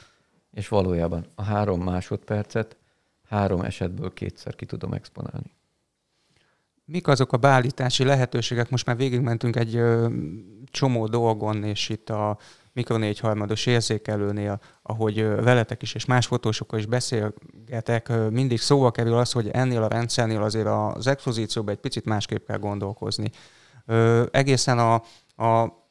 és 0.50 0.68
valójában 0.68 1.26
a 1.34 1.42
három 1.42 1.82
másodpercet 1.82 2.76
három 3.28 3.60
esetből 3.60 4.12
kétszer 4.12 4.54
ki 4.54 4.66
tudom 4.66 4.92
exponálni. 4.92 5.53
Mik 6.86 7.08
azok 7.08 7.32
a 7.32 7.36
beállítási 7.36 8.04
lehetőségek? 8.04 8.70
Most 8.70 8.86
már 8.86 8.96
végigmentünk 8.96 9.56
egy 9.56 9.76
ö, 9.76 10.08
csomó 10.70 11.06
dolgon, 11.06 11.64
és 11.64 11.88
itt 11.88 12.10
a 12.10 12.38
Mikro 12.72 12.96
4 12.96 13.18
harmados 13.18 13.66
érzékelőnél, 13.66 14.60
ahogy 14.82 15.18
ö, 15.18 15.42
veletek 15.42 15.82
is 15.82 15.94
és 15.94 16.04
más 16.04 16.26
fotósokkal 16.26 16.78
is 16.78 16.86
beszélgetek, 16.86 18.08
ö, 18.08 18.28
mindig 18.28 18.60
szóba 18.60 18.90
kerül 18.90 19.16
az, 19.16 19.32
hogy 19.32 19.48
ennél 19.48 19.82
a 19.82 19.88
rendszernél 19.88 20.42
azért 20.42 20.66
az 20.66 21.06
expozícióban 21.06 21.74
egy 21.74 21.80
picit 21.80 22.04
másképp 22.04 22.46
kell 22.46 22.58
gondolkozni. 22.58 23.30
Ö, 23.86 24.24
egészen 24.30 24.78
a, 24.78 24.94
a 25.44 25.82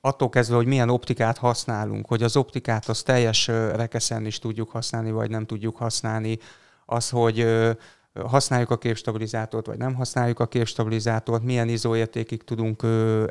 attól 0.00 0.28
kezdve, 0.28 0.56
hogy 0.56 0.66
milyen 0.66 0.88
optikát 0.90 1.38
használunk, 1.38 2.06
hogy 2.06 2.22
az 2.22 2.36
optikát 2.36 2.88
az 2.88 3.02
teljes 3.02 3.46
rekeszen 3.46 4.26
is 4.26 4.38
tudjuk 4.38 4.70
használni, 4.70 5.10
vagy 5.10 5.30
nem 5.30 5.46
tudjuk 5.46 5.76
használni, 5.76 6.38
az, 6.86 7.10
hogy 7.10 7.46
használjuk 8.24 8.70
a 8.70 8.78
képstabilizátort, 8.78 9.66
vagy 9.66 9.78
nem 9.78 9.94
használjuk 9.94 10.40
a 10.40 10.46
képstabilizátort, 10.46 11.42
milyen 11.42 11.68
izóértékig 11.68 12.44
tudunk 12.44 12.82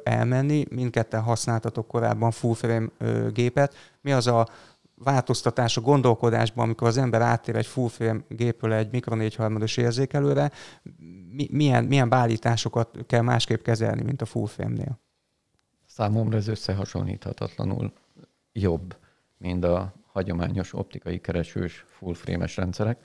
elmenni. 0.03 0.65
Mindketten 0.69 1.21
használtatok 1.21 1.87
korábban 1.87 2.31
full 2.31 2.53
frame 2.53 2.87
gépet. 3.33 3.75
Mi 4.01 4.11
az 4.11 4.27
a 4.27 4.47
változtatás 4.97 5.77
a 5.77 5.81
gondolkodásban, 5.81 6.63
amikor 6.63 6.87
az 6.87 6.97
ember 6.97 7.21
áttér 7.21 7.55
egy 7.55 7.65
full 7.65 7.89
frame 7.89 8.19
gépről 8.29 8.73
egy 8.73 8.91
mikro 8.91 9.15
4 9.15 9.35
harmados 9.35 9.77
érzékelőre, 9.77 10.51
milyen, 11.49 11.83
milyen 11.83 12.09
beállításokat 12.09 12.97
kell 13.07 13.21
másképp 13.21 13.63
kezelni, 13.63 14.03
mint 14.03 14.21
a 14.21 14.25
full 14.25 14.47
frame-nél? 14.47 14.99
Számomra 15.85 16.37
ez 16.37 16.47
összehasonlíthatatlanul 16.47 17.93
jobb, 18.51 18.97
mint 19.37 19.63
a 19.63 19.93
hagyományos 20.11 20.73
optikai 20.73 21.19
keresős 21.19 21.85
full 21.87 22.13
frame-es 22.13 22.57
rendszerek. 22.57 22.99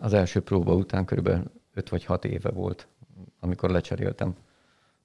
Az 0.00 0.12
első 0.12 0.40
próba 0.40 0.74
után 0.74 1.04
körülbelül 1.04 1.50
5 1.74 1.88
vagy 1.88 2.04
6 2.04 2.24
éve 2.24 2.50
volt, 2.50 2.86
amikor 3.40 3.70
lecseréltem 3.70 4.34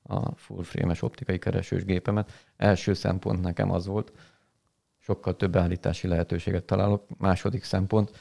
a 0.04 0.36
full 0.36 0.64
frame-es 0.64 1.02
optikai 1.02 1.40
keresős 1.40 1.86
gépemet. 1.86 2.32
Első 2.58 2.94
szempont 2.94 3.42
nekem 3.42 3.72
az 3.72 3.86
volt, 3.86 4.12
sokkal 5.00 5.36
több 5.36 5.56
állítási 5.56 6.08
lehetőséget 6.08 6.64
találok. 6.64 7.18
Második 7.18 7.64
szempont, 7.64 8.12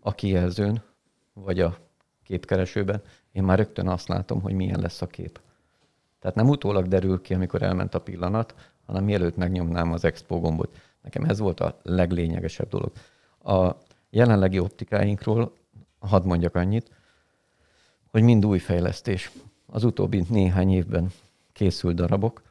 a 0.00 0.14
kijelzőn, 0.14 0.82
vagy 1.32 1.60
a 1.60 1.76
képkeresőben, 2.22 3.02
én 3.32 3.42
már 3.42 3.58
rögtön 3.58 3.88
azt 3.88 4.08
látom, 4.08 4.40
hogy 4.40 4.54
milyen 4.54 4.80
lesz 4.80 5.02
a 5.02 5.06
kép. 5.06 5.40
Tehát 6.20 6.36
nem 6.36 6.48
utólag 6.48 6.86
derül 6.86 7.20
ki, 7.20 7.34
amikor 7.34 7.62
elment 7.62 7.94
a 7.94 8.00
pillanat, 8.00 8.54
hanem 8.86 9.04
mielőtt 9.04 9.36
megnyomnám 9.36 9.92
az 9.92 10.04
expo 10.04 10.40
gombot. 10.40 10.76
Nekem 11.02 11.24
ez 11.24 11.38
volt 11.38 11.60
a 11.60 11.78
leglényegesebb 11.82 12.68
dolog. 12.68 12.92
A 13.42 13.76
jelenlegi 14.10 14.58
optikáinkról 14.58 15.52
hadd 15.98 16.24
mondjak 16.24 16.54
annyit, 16.54 16.90
hogy 18.06 18.22
mind 18.22 18.46
új 18.46 18.58
fejlesztés. 18.58 19.32
Az 19.66 19.84
utóbbi 19.84 20.24
néhány 20.28 20.70
évben 20.70 21.10
készült 21.52 21.96
darabok, 21.96 22.42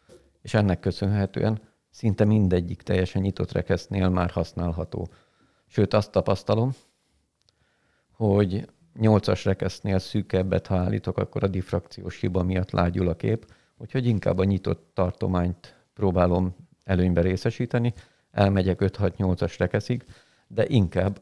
és 0.42 0.54
ennek 0.54 0.80
köszönhetően 0.80 1.60
szinte 1.90 2.26
mindegyik 2.26 2.82
teljesen 2.82 3.22
nyitott 3.22 3.52
rekesznél 3.52 4.10
már 4.10 4.30
használható. 4.30 5.08
Sőt, 5.68 5.94
azt 5.94 6.12
tapasztalom, 6.12 6.72
hogy 8.12 8.70
8-as 9.00 9.42
rekesznél 9.44 10.00
szűkebbet, 10.00 10.68
ha 10.68 10.76
állítok, 10.76 11.18
akkor 11.18 11.44
a 11.44 11.48
diffrakciós 11.48 12.20
hiba 12.20 12.44
miatt 12.44 12.72
lágyul 12.72 13.08
a 13.08 13.16
kép, 13.16 13.54
úgyhogy 13.78 14.06
inkább 14.06 14.38
a 14.38 14.44
nyitott 14.44 14.92
tartományt 14.94 15.76
próbálom 15.94 16.56
előnybe 16.84 17.22
részesíteni, 17.22 17.94
elmegyek 18.32 18.80
5-6-8-as 18.82 19.56
rekeszig, 19.58 20.06
de 20.48 20.68
inkább, 20.68 21.22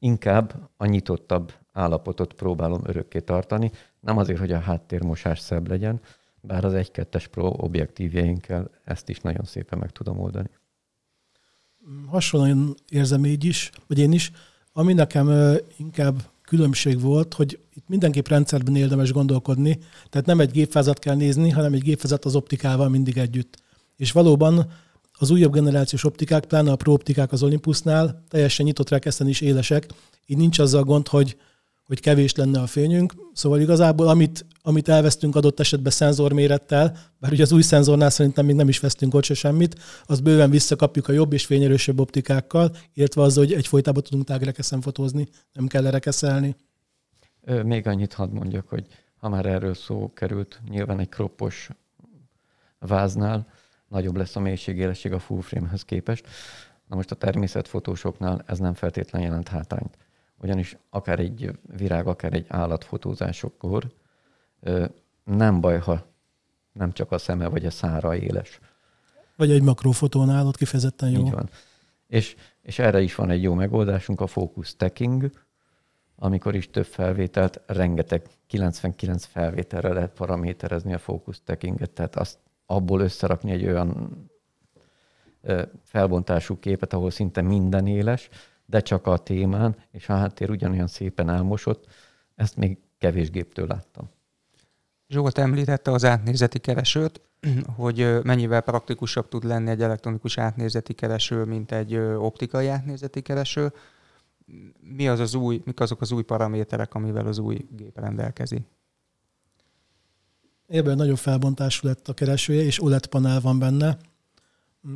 inkább 0.00 0.70
a 0.76 0.86
nyitottabb 0.86 1.52
állapotot 1.72 2.32
próbálom 2.32 2.80
örökké 2.84 3.20
tartani, 3.20 3.70
nem 4.00 4.16
azért, 4.16 4.38
hogy 4.38 4.52
a 4.52 4.58
háttérmosás 4.58 5.38
szebb 5.38 5.68
legyen, 5.68 6.00
bár 6.40 6.64
az 6.64 6.72
1-2-es 6.76 7.26
Pro 7.30 7.54
objektívjeinkkel 7.56 8.70
ezt 8.84 9.08
is 9.08 9.18
nagyon 9.18 9.44
szépen 9.44 9.78
meg 9.78 9.90
tudom 9.90 10.18
oldani. 10.18 10.50
Hasonlóan 12.06 12.74
érzem 12.88 13.24
így 13.24 13.44
is, 13.44 13.70
vagy 13.86 13.98
én 13.98 14.12
is. 14.12 14.32
Ami 14.72 14.92
nekem 14.92 15.56
inkább 15.76 16.22
különbség 16.42 17.00
volt, 17.00 17.34
hogy 17.34 17.58
itt 17.74 17.88
mindenképp 17.88 18.28
rendszerben 18.28 18.76
érdemes 18.76 19.12
gondolkodni, 19.12 19.78
tehát 20.08 20.26
nem 20.26 20.40
egy 20.40 20.50
gépfázat 20.50 20.98
kell 20.98 21.14
nézni, 21.14 21.50
hanem 21.50 21.72
egy 21.72 21.82
gépfázat 21.82 22.24
az 22.24 22.36
optikával 22.36 22.88
mindig 22.88 23.18
együtt. 23.18 23.62
És 23.96 24.12
valóban 24.12 24.72
az 25.20 25.30
újabb 25.30 25.52
generációs 25.52 26.04
optikák, 26.04 26.44
pláne 26.44 26.70
a 26.70 26.76
pro 26.76 26.92
optikák 26.92 27.32
az 27.32 27.42
Olympusnál 27.42 28.24
teljesen 28.28 28.66
nyitott 28.66 28.88
rekeszen 28.88 29.28
is 29.28 29.40
élesek, 29.40 29.86
így 30.26 30.36
nincs 30.36 30.58
azzal 30.58 30.82
gond, 30.82 31.08
hogy 31.08 31.36
hogy 31.90 32.00
kevés 32.00 32.34
lenne 32.34 32.60
a 32.60 32.66
fényünk. 32.66 33.14
Szóval 33.32 33.60
igazából 33.60 34.08
amit, 34.08 34.46
amit 34.62 34.88
elvesztünk 34.88 35.36
adott 35.36 35.60
esetben 35.60 35.92
szenzormérettel, 35.92 36.96
bár 37.18 37.32
ugye 37.32 37.42
az 37.42 37.52
új 37.52 37.62
szenzornál 37.62 38.10
szerintem 38.10 38.46
még 38.46 38.54
nem 38.54 38.68
is 38.68 38.80
vesztünk 38.80 39.14
ott 39.14 39.24
se 39.24 39.34
semmit, 39.34 39.78
az 40.04 40.20
bőven 40.20 40.50
visszakapjuk 40.50 41.08
a 41.08 41.12
jobb 41.12 41.32
és 41.32 41.46
fényerősebb 41.46 42.00
optikákkal, 42.00 42.76
illetve 42.94 43.22
az, 43.22 43.36
hogy 43.36 43.52
egyfolytában 43.52 44.02
tudunk 44.02 44.24
tágrekeszen 44.24 44.80
fotózni, 44.80 45.28
nem 45.52 45.66
kell 45.66 45.82
lerekeszelni. 45.82 46.56
Még 47.64 47.86
annyit 47.86 48.12
hadd 48.12 48.30
mondjak, 48.30 48.68
hogy 48.68 48.86
ha 49.16 49.28
már 49.28 49.46
erről 49.46 49.74
szó 49.74 50.12
került, 50.14 50.60
nyilván 50.68 50.98
egy 50.98 51.08
kroppos 51.08 51.70
váznál 52.78 53.46
nagyobb 53.90 54.16
lesz 54.16 54.36
a 54.36 54.40
mélységélesség 54.40 55.12
a 55.12 55.18
full 55.18 55.40
frame-hez 55.40 55.82
képest. 55.82 56.26
Na 56.86 56.96
most 56.96 57.10
a 57.10 57.14
természetfotósoknál 57.14 58.42
ez 58.46 58.58
nem 58.58 58.74
feltétlenül 58.74 59.28
jelent 59.28 59.48
hátányt 59.48 59.96
ugyanis 60.42 60.76
akár 60.90 61.18
egy 61.18 61.58
virág, 61.76 62.06
akár 62.06 62.32
egy 62.32 62.46
állatfotózásokkor 62.48 63.90
nem 65.24 65.60
baj, 65.60 65.78
ha 65.78 66.06
nem 66.72 66.92
csak 66.92 67.12
a 67.12 67.18
szeme 67.18 67.48
vagy 67.48 67.66
a 67.66 67.70
szára 67.70 68.16
éles. 68.16 68.58
Vagy 69.36 69.50
egy 69.50 69.62
makrófotónál 69.62 70.46
ott 70.46 70.56
kifejezetten 70.56 71.10
jó. 71.10 71.20
Így 71.20 71.30
van. 71.30 71.50
És, 72.06 72.36
és 72.62 72.78
erre 72.78 73.00
is 73.00 73.14
van 73.14 73.30
egy 73.30 73.42
jó 73.42 73.54
megoldásunk, 73.54 74.20
a 74.20 74.26
focus 74.26 74.66
stacking, 74.66 75.30
amikor 76.16 76.54
is 76.54 76.70
több 76.70 76.84
felvételt, 76.86 77.60
rengeteg 77.66 78.26
99 78.46 79.24
felvételre 79.24 79.92
lehet 79.92 80.12
paraméterezni 80.12 80.94
a 80.94 80.98
focus 80.98 81.36
stackinget, 81.36 81.90
tehát 81.90 82.16
azt 82.16 82.38
abból 82.70 83.00
összerakni 83.00 83.50
egy 83.50 83.66
olyan 83.66 84.18
felbontású 85.82 86.58
képet, 86.58 86.92
ahol 86.92 87.10
szinte 87.10 87.42
minden 87.42 87.86
éles, 87.86 88.28
de 88.66 88.80
csak 88.80 89.06
a 89.06 89.16
témán, 89.16 89.76
és 89.90 90.08
a 90.08 90.14
háttér 90.14 90.50
ugyanolyan 90.50 90.86
szépen 90.86 91.28
elmosott, 91.28 91.86
ezt 92.34 92.56
még 92.56 92.78
kevés 92.98 93.30
géptől 93.30 93.66
láttam. 93.66 94.10
Zsolt 95.08 95.38
említette 95.38 95.90
az 95.90 96.04
átnézeti 96.04 96.58
keresőt, 96.58 97.20
hogy 97.76 98.20
mennyivel 98.22 98.60
praktikusabb 98.60 99.28
tud 99.28 99.44
lenni 99.44 99.70
egy 99.70 99.82
elektronikus 99.82 100.38
átnézeti 100.38 100.92
kereső, 100.92 101.44
mint 101.44 101.72
egy 101.72 101.96
optikai 101.96 102.66
átnézeti 102.66 103.22
kereső. 103.22 103.72
Mi 104.80 105.08
az 105.08 105.20
az 105.20 105.34
új, 105.34 105.62
mik 105.64 105.80
azok 105.80 106.00
az 106.00 106.12
új 106.12 106.22
paraméterek, 106.22 106.94
amivel 106.94 107.26
az 107.26 107.38
új 107.38 107.66
gép 107.70 107.98
rendelkezik? 107.98 108.62
Ebben 110.70 110.96
nagyobb 110.96 111.16
felbontású 111.16 111.86
lett 111.86 112.08
a 112.08 112.12
keresője, 112.12 112.62
és 112.62 112.82
OLED 112.82 113.06
panel 113.06 113.40
van 113.40 113.58
benne, 113.58 113.96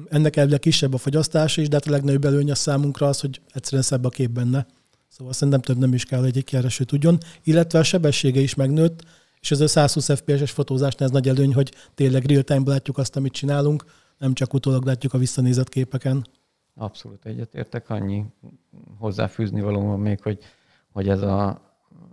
ennek 0.08 0.36
elvileg 0.36 0.60
kisebb 0.60 0.94
a 0.94 0.98
fogyasztása 0.98 1.60
is, 1.60 1.68
de 1.68 1.74
hát 1.74 1.86
a 1.86 1.90
legnagyobb 1.90 2.24
előny 2.24 2.50
a 2.50 2.54
számunkra 2.54 3.06
az, 3.06 3.20
hogy 3.20 3.40
egyszerűen 3.52 3.82
szebb 3.82 4.04
a 4.04 4.08
kép 4.08 4.30
benne. 4.30 4.66
Szóval 5.08 5.32
szerintem 5.32 5.60
több 5.60 5.78
nem 5.78 5.94
is 5.94 6.04
kell, 6.04 6.20
hogy 6.20 6.36
egy 6.36 6.44
kereső 6.44 6.84
tudjon. 6.84 7.18
Illetve 7.42 7.78
a 7.78 7.82
sebessége 7.82 8.40
is 8.40 8.54
megnőtt, 8.54 9.04
és 9.40 9.50
ez 9.50 9.60
a 9.60 9.68
120 9.68 10.10
FPS-es 10.14 10.50
fotózásnál 10.50 11.08
ez 11.08 11.14
nagy 11.14 11.28
előny, 11.28 11.54
hogy 11.54 11.74
tényleg 11.94 12.24
real-time 12.24 12.70
látjuk 12.70 12.98
azt, 12.98 13.16
amit 13.16 13.32
csinálunk, 13.32 13.84
nem 14.18 14.34
csak 14.34 14.54
utólag 14.54 14.84
látjuk 14.84 15.14
a 15.14 15.18
visszanézett 15.18 15.68
képeken. 15.68 16.26
Abszolút 16.74 17.26
egyetértek, 17.26 17.90
annyi 17.90 18.24
hozzáfűzni 18.98 19.60
való 19.60 19.96
még, 19.96 20.22
hogy, 20.22 20.38
hogy 20.92 21.08
ez 21.08 21.22
a 21.22 21.60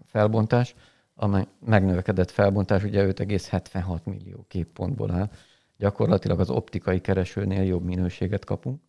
felbontás, 0.06 0.76
a 1.16 1.48
megnövekedett 1.66 2.32
felbontás 2.32 2.84
ugye 2.84 3.06
5,76 3.06 4.04
millió 4.04 4.46
képpontból 4.48 5.12
áll, 5.12 5.30
gyakorlatilag 5.78 6.40
az 6.40 6.50
optikai 6.50 7.02
keresőnél 7.02 7.64
jobb 7.64 7.84
minőséget 7.84 8.46
kapunk, 8.46 8.82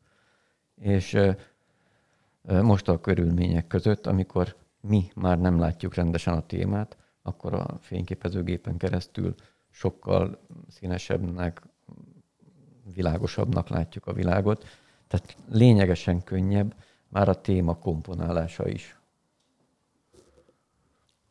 és 0.80 1.18
most 2.42 2.88
a 2.88 3.00
körülmények 3.00 3.66
között, 3.66 4.06
amikor 4.06 4.56
mi 4.80 5.10
már 5.14 5.38
nem 5.38 5.58
látjuk 5.58 5.94
rendesen 5.94 6.34
a 6.34 6.46
témát, 6.46 6.96
akkor 7.22 7.54
a 7.54 7.78
fényképezőgépen 7.80 8.76
keresztül 8.76 9.34
sokkal 9.70 10.38
színesebbnek, 10.68 11.62
világosabbnak 12.94 13.68
látjuk 13.68 14.06
a 14.06 14.12
világot. 14.12 14.64
Tehát 15.06 15.36
lényegesen 15.50 16.22
könnyebb 16.22 16.74
már 17.08 17.28
a 17.28 17.40
téma 17.40 17.78
komponálása 17.78 18.68
is. 18.68 18.96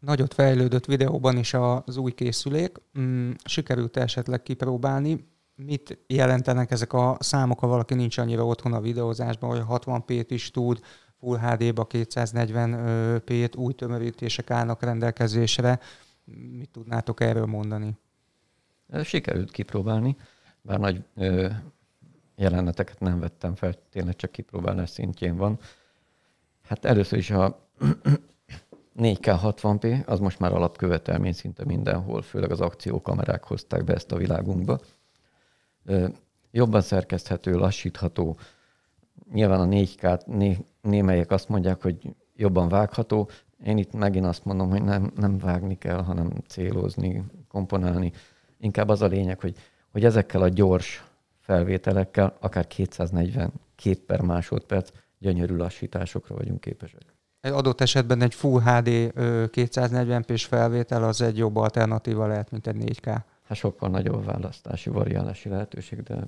Nagyot 0.01 0.33
fejlődött 0.33 0.85
videóban 0.85 1.37
is 1.37 1.53
az 1.53 1.97
új 1.97 2.11
készülék. 2.11 2.77
Mm, 2.99 3.31
sikerült 3.43 3.97
esetleg 3.97 4.43
kipróbálni 4.43 5.29
mit 5.55 5.97
jelentenek 6.07 6.71
ezek 6.71 6.93
a 6.93 7.17
számok, 7.19 7.59
ha 7.59 7.67
valaki 7.67 7.93
nincs 7.93 8.17
annyira 8.17 8.45
otthon 8.45 8.73
a 8.73 8.81
videózásban, 8.81 9.49
hogy 9.49 9.81
60p-t 9.81 10.25
is 10.29 10.51
tud, 10.51 10.79
Full 11.19 11.37
HD-ba 11.37 11.87
240p-t, 11.89 13.57
új 13.57 13.73
tömörítések 13.73 14.51
állnak 14.51 14.83
rendelkezésre. 14.83 15.79
Mit 16.57 16.69
tudnátok 16.69 17.19
erről 17.19 17.45
mondani? 17.45 17.97
Sikerült 19.03 19.51
kipróbálni, 19.51 20.15
bár 20.61 20.79
nagy 20.79 21.03
ö, 21.15 21.49
jeleneteket 22.35 22.99
nem 22.99 23.19
vettem 23.19 23.55
fel, 23.55 23.73
tényleg 23.89 24.15
csak 24.15 24.31
kipróbálás 24.31 24.89
szintjén 24.89 25.37
van. 25.37 25.59
Hát 26.61 26.85
először 26.85 27.17
is 27.17 27.29
a 27.29 27.69
4K 28.97 29.39
60p, 29.43 30.05
az 30.05 30.19
most 30.19 30.39
már 30.39 30.53
alapkövetelmény 30.53 31.33
szinte 31.33 31.65
mindenhol, 31.65 32.21
főleg 32.21 32.51
az 32.51 32.61
akciókamerák 32.61 33.43
hozták 33.43 33.83
be 33.83 33.93
ezt 33.93 34.11
a 34.11 34.17
világunkba 34.17 34.79
jobban 36.51 36.81
szerkeszthető, 36.81 37.55
lassítható. 37.55 38.37
Nyilván 39.31 39.59
a 39.59 39.65
4K 39.65 40.25
né, 40.25 40.57
némelyek 40.81 41.31
azt 41.31 41.49
mondják, 41.49 41.81
hogy 41.81 42.15
jobban 42.35 42.69
vágható. 42.69 43.29
Én 43.65 43.77
itt 43.77 43.93
megint 43.93 44.25
azt 44.25 44.45
mondom, 44.45 44.69
hogy 44.69 44.83
nem, 44.83 45.11
nem 45.15 45.37
vágni 45.37 45.77
kell, 45.77 46.03
hanem 46.03 46.31
célozni, 46.47 47.23
komponálni. 47.47 48.11
Inkább 48.57 48.89
az 48.89 49.01
a 49.01 49.07
lényeg, 49.07 49.39
hogy, 49.39 49.55
hogy 49.91 50.05
ezekkel 50.05 50.41
a 50.41 50.49
gyors 50.49 51.05
felvételekkel, 51.39 52.37
akár 52.39 52.67
240 52.67 53.51
kép 53.75 53.99
per 53.99 54.21
másodperc, 54.21 54.91
gyönyörű 55.17 55.55
lassításokra 55.55 56.35
vagyunk 56.35 56.59
képesek. 56.59 57.13
Egy 57.41 57.51
adott 57.51 57.81
esetben 57.81 58.21
egy 58.21 58.33
Full 58.33 58.61
HD 58.61 58.87
240p-s 59.51 60.45
felvétel 60.45 61.03
az 61.03 61.21
egy 61.21 61.37
jobb 61.37 61.55
alternatíva 61.55 62.27
lehet, 62.27 62.51
mint 62.51 62.67
egy 62.67 62.75
4K 62.75 63.23
hát 63.51 63.57
sokkal 63.57 63.89
nagyobb 63.89 64.25
választási, 64.25 64.89
variálási 64.89 65.49
lehetőség, 65.49 66.03
de, 66.03 66.27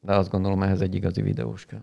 de 0.00 0.14
azt 0.14 0.30
gondolom 0.30 0.62
ehhez 0.62 0.80
egy 0.80 0.94
igazi 0.94 1.22
videós 1.22 1.66
kell. 1.66 1.82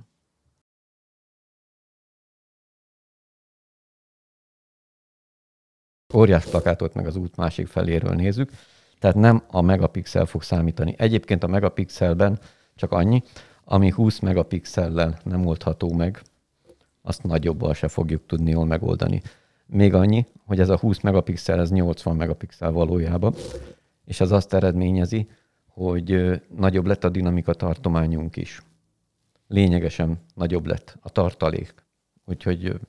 Óriás 6.14 6.46
plakátot 6.46 6.94
meg 6.94 7.08
az 7.08 7.16
út 7.16 7.36
másik 7.36 7.68
feléről 7.68 8.14
nézzük, 8.14 8.52
tehát 9.00 9.16
nem 9.16 9.44
a 9.48 9.62
megapixel 9.62 10.26
fog 10.26 10.44
számítani. 10.44 10.96
Egyébként 10.98 11.44
a 11.44 11.48
megapixelben 11.48 12.40
csak 12.76 12.92
annyi, 12.92 13.24
ami 13.64 13.92
20 13.92 14.20
megapixellel 14.20 15.20
nem 15.24 15.46
oldható 15.46 15.94
meg, 15.94 16.22
azt 17.08 17.24
nagyobbal 17.24 17.74
se 17.74 17.88
fogjuk 17.88 18.26
tudni 18.26 18.52
jól 18.52 18.66
megoldani. 18.66 19.22
Még 19.66 19.94
annyi, 19.94 20.26
hogy 20.46 20.60
ez 20.60 20.70
a 20.70 20.78
20 20.78 21.00
megapixel, 21.00 21.60
ez 21.60 21.72
80 21.72 22.16
megapixel 22.16 22.72
valójában, 22.72 23.34
és 24.06 24.20
az 24.20 24.32
azt 24.32 24.54
eredményezi, 24.54 25.30
hogy 25.68 26.42
nagyobb 26.56 26.86
lett 26.86 27.04
a 27.04 27.10
dinamika 27.10 27.54
tartományunk 27.54 28.36
is. 28.36 28.62
Lényegesen 29.48 30.20
nagyobb 30.34 30.66
lett 30.66 30.98
a 31.02 31.10
tartalék. 31.10 31.74
Úgyhogy 32.26 32.80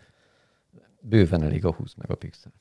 bőven 1.00 1.42
elég 1.42 1.64
a 1.64 1.72
20 1.72 1.94
megapixel. 1.94 2.52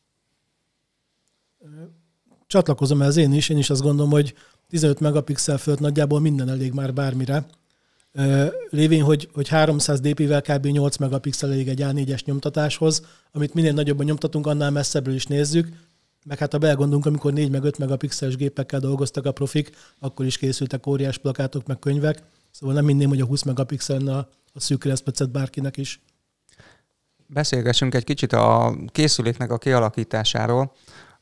Csatlakozom 2.48 3.02
ez 3.02 3.18
én 3.18 3.34
is, 3.34 3.50
én 3.50 3.58
is 3.58 3.70
azt 3.70 3.82
gondolom, 3.82 4.12
hogy 4.12 4.34
15 4.68 5.00
megapixel 5.00 5.58
fölött 5.58 5.80
nagyjából 5.80 6.20
minden 6.20 6.50
elég 6.50 6.74
már 6.74 6.94
bármire. 6.94 7.46
Lévén, 8.70 9.04
hogy, 9.04 9.30
hogy 9.34 9.48
300 9.48 10.00
dp-vel 10.00 10.42
kb. 10.42 10.66
8 10.66 10.98
megapixel 10.98 11.52
elég 11.52 11.68
egy 11.68 11.82
A4-es 11.84 12.26
nyomtatáshoz, 12.26 13.06
amit 13.32 13.54
minél 13.54 13.74
nagyobban 13.74 14.06
nyomtatunk, 14.06 14.48
annál 14.48 14.72
messzebbről 14.72 15.16
is 15.16 15.26
nézzük, 15.26 15.68
meg 16.26 16.38
hát 16.38 16.54
a 16.54 16.58
belgondunk, 16.58 17.06
amikor 17.06 17.34
4 17.34 17.50
meg 17.50 17.64
5 17.64 17.78
megapixeles 17.78 18.36
gépekkel 18.36 18.80
dolgoztak 18.80 19.26
a 19.26 19.32
profik, 19.32 19.70
akkor 20.00 20.26
is 20.26 20.38
készültek 20.38 20.88
óriás 20.88 21.18
plakátok, 21.18 21.68
meg 21.68 21.80
könyvek. 21.80 22.24
Szóval 22.52 22.76
nem 22.76 22.86
minném, 22.86 23.10
hogy 23.10 23.22
a 23.22 23.26
20 23.26 23.44
megapixel 23.44 24.08
a, 24.08 24.30
a 24.54 24.60
szűk 24.60 24.94
bárkinek 25.32 25.78
is. 25.78 26.02
beszélgessünk 27.28 27.96
egy 27.96 28.04
kicsit 28.04 28.34
a 28.34 28.76
készüléknek 28.92 29.52
a 29.52 29.58
kialakításáról. 29.58 30.74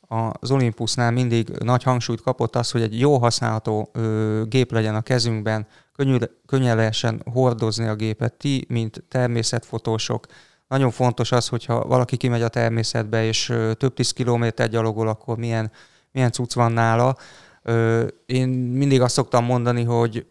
Az 0.08 0.50
Olympusnál 0.50 1.10
mindig 1.10 1.48
nagy 1.48 1.82
hangsúlyt 1.82 2.20
kapott 2.20 2.56
az, 2.56 2.70
hogy 2.70 2.82
egy 2.82 3.00
jó 3.00 3.18
használható 3.18 3.90
ö, 3.92 4.42
gép 4.48 4.72
legyen 4.72 4.94
a 4.94 5.00
kezünkben, 5.00 5.66
könnyű, 5.96 6.16
könnyen 6.46 6.76
lehessen 6.76 7.22
hordozni 7.32 7.86
a 7.86 7.94
gépet. 7.94 8.32
Ti, 8.32 8.64
mint 8.68 9.04
természetfotósok, 9.08 10.26
nagyon 10.68 10.90
fontos 10.90 11.32
az, 11.32 11.48
hogyha 11.48 11.84
valaki 11.84 12.16
kimegy 12.16 12.42
a 12.42 12.48
természetbe, 12.48 13.24
és 13.24 13.48
ö, 13.48 13.74
több 13.74 13.94
tíz 13.94 14.10
kilométer 14.10 14.68
gyalogol, 14.68 15.08
akkor 15.08 15.36
milyen, 15.36 15.70
milyen 16.12 16.32
cucc 16.32 16.54
van 16.54 16.72
nála. 16.72 17.16
Ö, 17.62 18.06
én 18.26 18.48
mindig 18.48 19.00
azt 19.00 19.14
szoktam 19.14 19.44
mondani, 19.44 19.84
hogy 19.84 20.26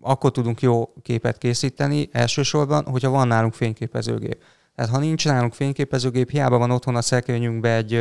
akkor 0.00 0.30
tudunk 0.30 0.60
jó 0.60 0.92
képet 1.02 1.38
készíteni 1.38 2.08
elsősorban, 2.12 2.84
hogyha 2.84 3.10
van 3.10 3.26
nálunk 3.26 3.54
fényképezőgép. 3.54 4.42
Tehát 4.78 4.92
ha 4.92 4.98
nincs 4.98 5.24
nálunk 5.24 5.54
fényképezőgép, 5.54 6.30
hiába 6.30 6.58
van 6.58 6.70
otthon 6.70 6.96
a 6.96 7.02
szekrényünkben 7.02 7.76
egy, 7.76 7.94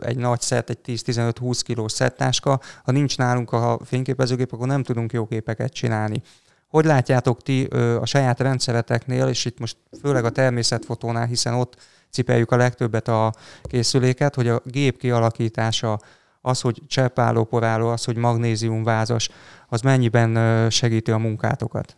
egy 0.00 0.16
nagy 0.16 0.40
szett, 0.40 0.70
egy 0.70 0.78
10-15-20 0.86 1.60
kilós 1.64 1.92
szettáska, 1.92 2.60
ha 2.84 2.92
nincs 2.92 3.16
nálunk 3.18 3.52
a 3.52 3.78
fényképezőgép, 3.84 4.52
akkor 4.52 4.66
nem 4.66 4.82
tudunk 4.82 5.12
jó 5.12 5.26
képeket 5.26 5.72
csinálni. 5.72 6.22
Hogy 6.68 6.84
látjátok 6.84 7.42
ti 7.42 7.64
a 8.00 8.06
saját 8.06 8.40
rendszereteknél, 8.40 9.26
és 9.28 9.44
itt 9.44 9.58
most 9.58 9.76
főleg 10.00 10.24
a 10.24 10.30
természetfotónál, 10.30 11.26
hiszen 11.26 11.54
ott 11.54 11.76
cipeljük 12.10 12.50
a 12.50 12.56
legtöbbet 12.56 13.08
a 13.08 13.34
készüléket, 13.62 14.34
hogy 14.34 14.48
a 14.48 14.62
gép 14.64 14.98
kialakítása, 14.98 15.98
az, 16.40 16.60
hogy 16.60 16.82
cseppállóporáló, 16.86 17.88
az, 17.88 18.04
hogy 18.04 18.16
magnéziumvázas, 18.16 19.28
az 19.68 19.80
mennyiben 19.80 20.70
segíti 20.70 21.10
a 21.10 21.18
munkátokat? 21.18 21.96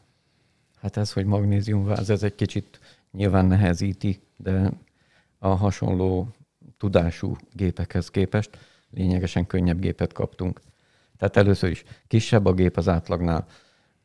Hát 0.82 0.96
ez, 0.96 1.12
hogy 1.12 1.24
magnéziumváz, 1.24 2.10
ez 2.10 2.22
egy 2.22 2.34
kicsit 2.34 2.80
nyilván 3.12 3.46
nehezíti, 3.46 4.22
de 4.36 4.70
a 5.38 5.48
hasonló 5.48 6.28
tudású 6.78 7.36
gépekhez 7.52 8.10
képest 8.10 8.58
lényegesen 8.90 9.46
könnyebb 9.46 9.78
gépet 9.78 10.12
kaptunk. 10.12 10.60
Tehát 11.16 11.36
először 11.36 11.70
is 11.70 11.84
kisebb 12.06 12.46
a 12.46 12.52
gép 12.52 12.76
az 12.76 12.88
átlagnál, 12.88 13.46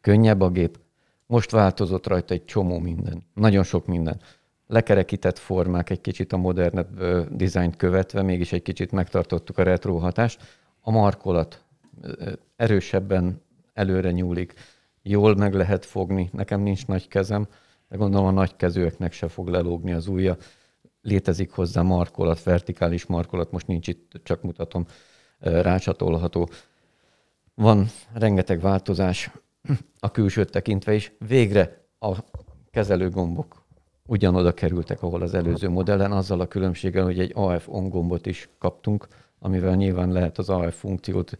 könnyebb 0.01 0.41
a 0.41 0.49
gép, 0.49 0.79
most 1.25 1.51
változott 1.51 2.07
rajta 2.07 2.33
egy 2.33 2.45
csomó 2.45 2.79
minden, 2.79 3.23
nagyon 3.33 3.63
sok 3.63 3.85
minden. 3.85 4.21
Lekerekített 4.67 5.37
formák, 5.37 5.89
egy 5.89 6.01
kicsit 6.01 6.33
a 6.33 6.37
modernebb 6.37 7.03
dizájnt 7.35 7.75
követve, 7.75 8.21
mégis 8.21 8.51
egy 8.51 8.61
kicsit 8.61 8.91
megtartottuk 8.91 9.57
a 9.57 9.63
retro 9.63 9.97
hatást. 9.97 10.57
A 10.81 10.91
markolat 10.91 11.63
erősebben 12.55 13.41
előre 13.73 14.11
nyúlik, 14.11 14.53
jól 15.01 15.35
meg 15.35 15.53
lehet 15.53 15.85
fogni, 15.85 16.29
nekem 16.33 16.61
nincs 16.61 16.87
nagy 16.87 17.07
kezem, 17.07 17.47
de 17.89 17.97
gondolom 17.97 18.27
a 18.27 18.31
nagy 18.31 18.55
kezőeknek 18.55 19.11
se 19.11 19.27
fog 19.27 19.47
lelógni 19.47 19.93
az 19.93 20.07
ujja. 20.07 20.37
Létezik 21.01 21.51
hozzá 21.51 21.81
markolat, 21.81 22.43
vertikális 22.43 23.05
markolat, 23.05 23.51
most 23.51 23.67
nincs 23.67 23.87
itt, 23.87 24.11
csak 24.23 24.41
mutatom, 24.41 24.85
rácsatolható. 25.39 26.49
Van 27.55 27.87
rengeteg 28.13 28.59
változás 28.59 29.31
a 29.99 30.11
külsőt 30.11 30.51
tekintve 30.51 30.93
is. 30.93 31.11
Végre 31.27 31.85
a 31.99 32.15
kezelőgombok 32.71 33.63
ugyanoda 34.05 34.53
kerültek, 34.53 35.03
ahol 35.03 35.21
az 35.21 35.33
előző 35.33 35.69
modellen, 35.69 36.11
azzal 36.11 36.39
a 36.39 36.47
különbséggel, 36.47 37.03
hogy 37.03 37.19
egy 37.19 37.31
AF 37.35 37.67
on 37.67 37.89
gombot 37.89 38.25
is 38.25 38.49
kaptunk, 38.57 39.07
amivel 39.39 39.75
nyilván 39.75 40.11
lehet 40.11 40.37
az 40.37 40.49
AF 40.49 40.79
funkciót 40.79 41.37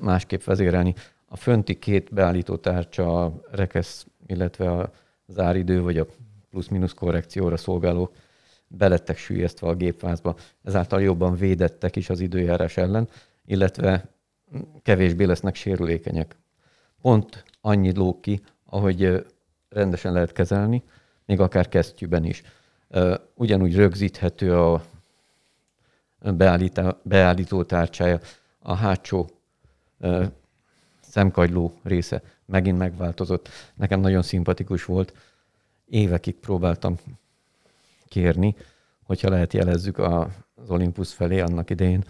másképp 0.00 0.42
vezérelni. 0.42 0.94
A 1.26 1.36
fönti 1.36 1.78
két 1.78 2.14
beállító 2.14 2.56
tárcsa, 2.56 3.24
a 3.24 3.40
rekesz, 3.50 4.06
illetve 4.26 4.70
a 4.70 4.90
záridő 5.28 5.82
vagy 5.82 5.98
a 5.98 6.06
plusz-minusz 6.50 6.92
korrekcióra 6.92 7.56
szolgáló 7.56 8.10
belettek 8.66 9.16
sűjesztve 9.16 9.68
a 9.68 9.74
gépvázba, 9.74 10.36
ezáltal 10.64 11.02
jobban 11.02 11.34
védettek 11.34 11.96
is 11.96 12.10
az 12.10 12.20
időjárás 12.20 12.76
ellen, 12.76 13.08
illetve 13.44 14.08
kevésbé 14.82 15.24
lesznek 15.24 15.54
sérülékenyek. 15.54 16.36
Pont 17.00 17.44
annyit 17.60 17.96
lóg 17.96 18.20
ki, 18.20 18.40
ahogy 18.64 19.26
rendesen 19.68 20.12
lehet 20.12 20.32
kezelni, 20.32 20.82
még 21.26 21.40
akár 21.40 21.68
kesztyűben 21.68 22.24
is. 22.24 22.42
Ugyanúgy 23.34 23.74
rögzíthető 23.74 24.58
a 24.58 24.82
beállító 27.02 27.62
tárcsája, 27.62 28.20
a 28.58 28.74
hátsó 28.74 29.30
szemkagyló 31.08 31.72
része 31.82 32.22
megint 32.44 32.78
megváltozott. 32.78 33.48
Nekem 33.74 34.00
nagyon 34.00 34.22
szimpatikus 34.22 34.84
volt. 34.84 35.12
Évekig 35.86 36.34
próbáltam 36.34 36.96
kérni, 38.08 38.56
hogyha 39.02 39.28
lehet 39.28 39.52
jelezzük 39.52 39.98
az 39.98 40.26
Olympus 40.68 41.14
felé 41.14 41.40
annak 41.40 41.70
idején, 41.70 42.04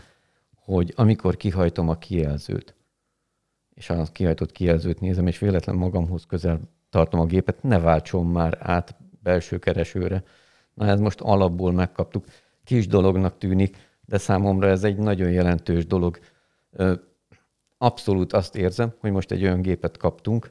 hogy 0.54 0.92
amikor 0.96 1.36
kihajtom 1.36 1.88
a 1.88 1.98
kijelzőt, 1.98 2.74
és 3.74 3.90
a 3.90 4.02
kihajtott 4.12 4.52
kijelzőt 4.52 5.00
nézem, 5.00 5.26
és 5.26 5.38
véletlen 5.38 5.76
magamhoz 5.76 6.26
közel 6.26 6.60
tartom 6.90 7.20
a 7.20 7.26
gépet, 7.26 7.62
ne 7.62 7.78
váltson 7.78 8.26
már 8.26 8.58
át 8.60 8.96
belső 9.22 9.58
keresőre. 9.58 10.24
Na 10.74 10.86
ez 10.86 11.00
most 11.00 11.20
alapból 11.20 11.72
megkaptuk. 11.72 12.24
Kis 12.64 12.86
dolognak 12.86 13.38
tűnik, 13.38 13.76
de 14.06 14.18
számomra 14.18 14.68
ez 14.68 14.84
egy 14.84 14.96
nagyon 14.96 15.30
jelentős 15.30 15.86
dolog 15.86 16.18
abszolút 17.78 18.32
azt 18.32 18.56
érzem, 18.56 18.92
hogy 19.00 19.10
most 19.10 19.30
egy 19.30 19.42
olyan 19.42 19.62
gépet 19.62 19.96
kaptunk, 19.96 20.50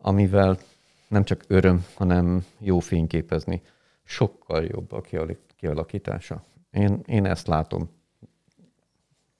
amivel 0.00 0.58
nem 1.08 1.24
csak 1.24 1.44
öröm, 1.46 1.86
hanem 1.94 2.44
jó 2.58 2.78
fényképezni. 2.78 3.62
Sokkal 4.04 4.64
jobb 4.64 4.92
a 4.92 5.02
kialakítása. 5.56 6.42
Én, 6.70 7.00
én 7.06 7.24
ezt 7.24 7.46
látom. 7.46 7.90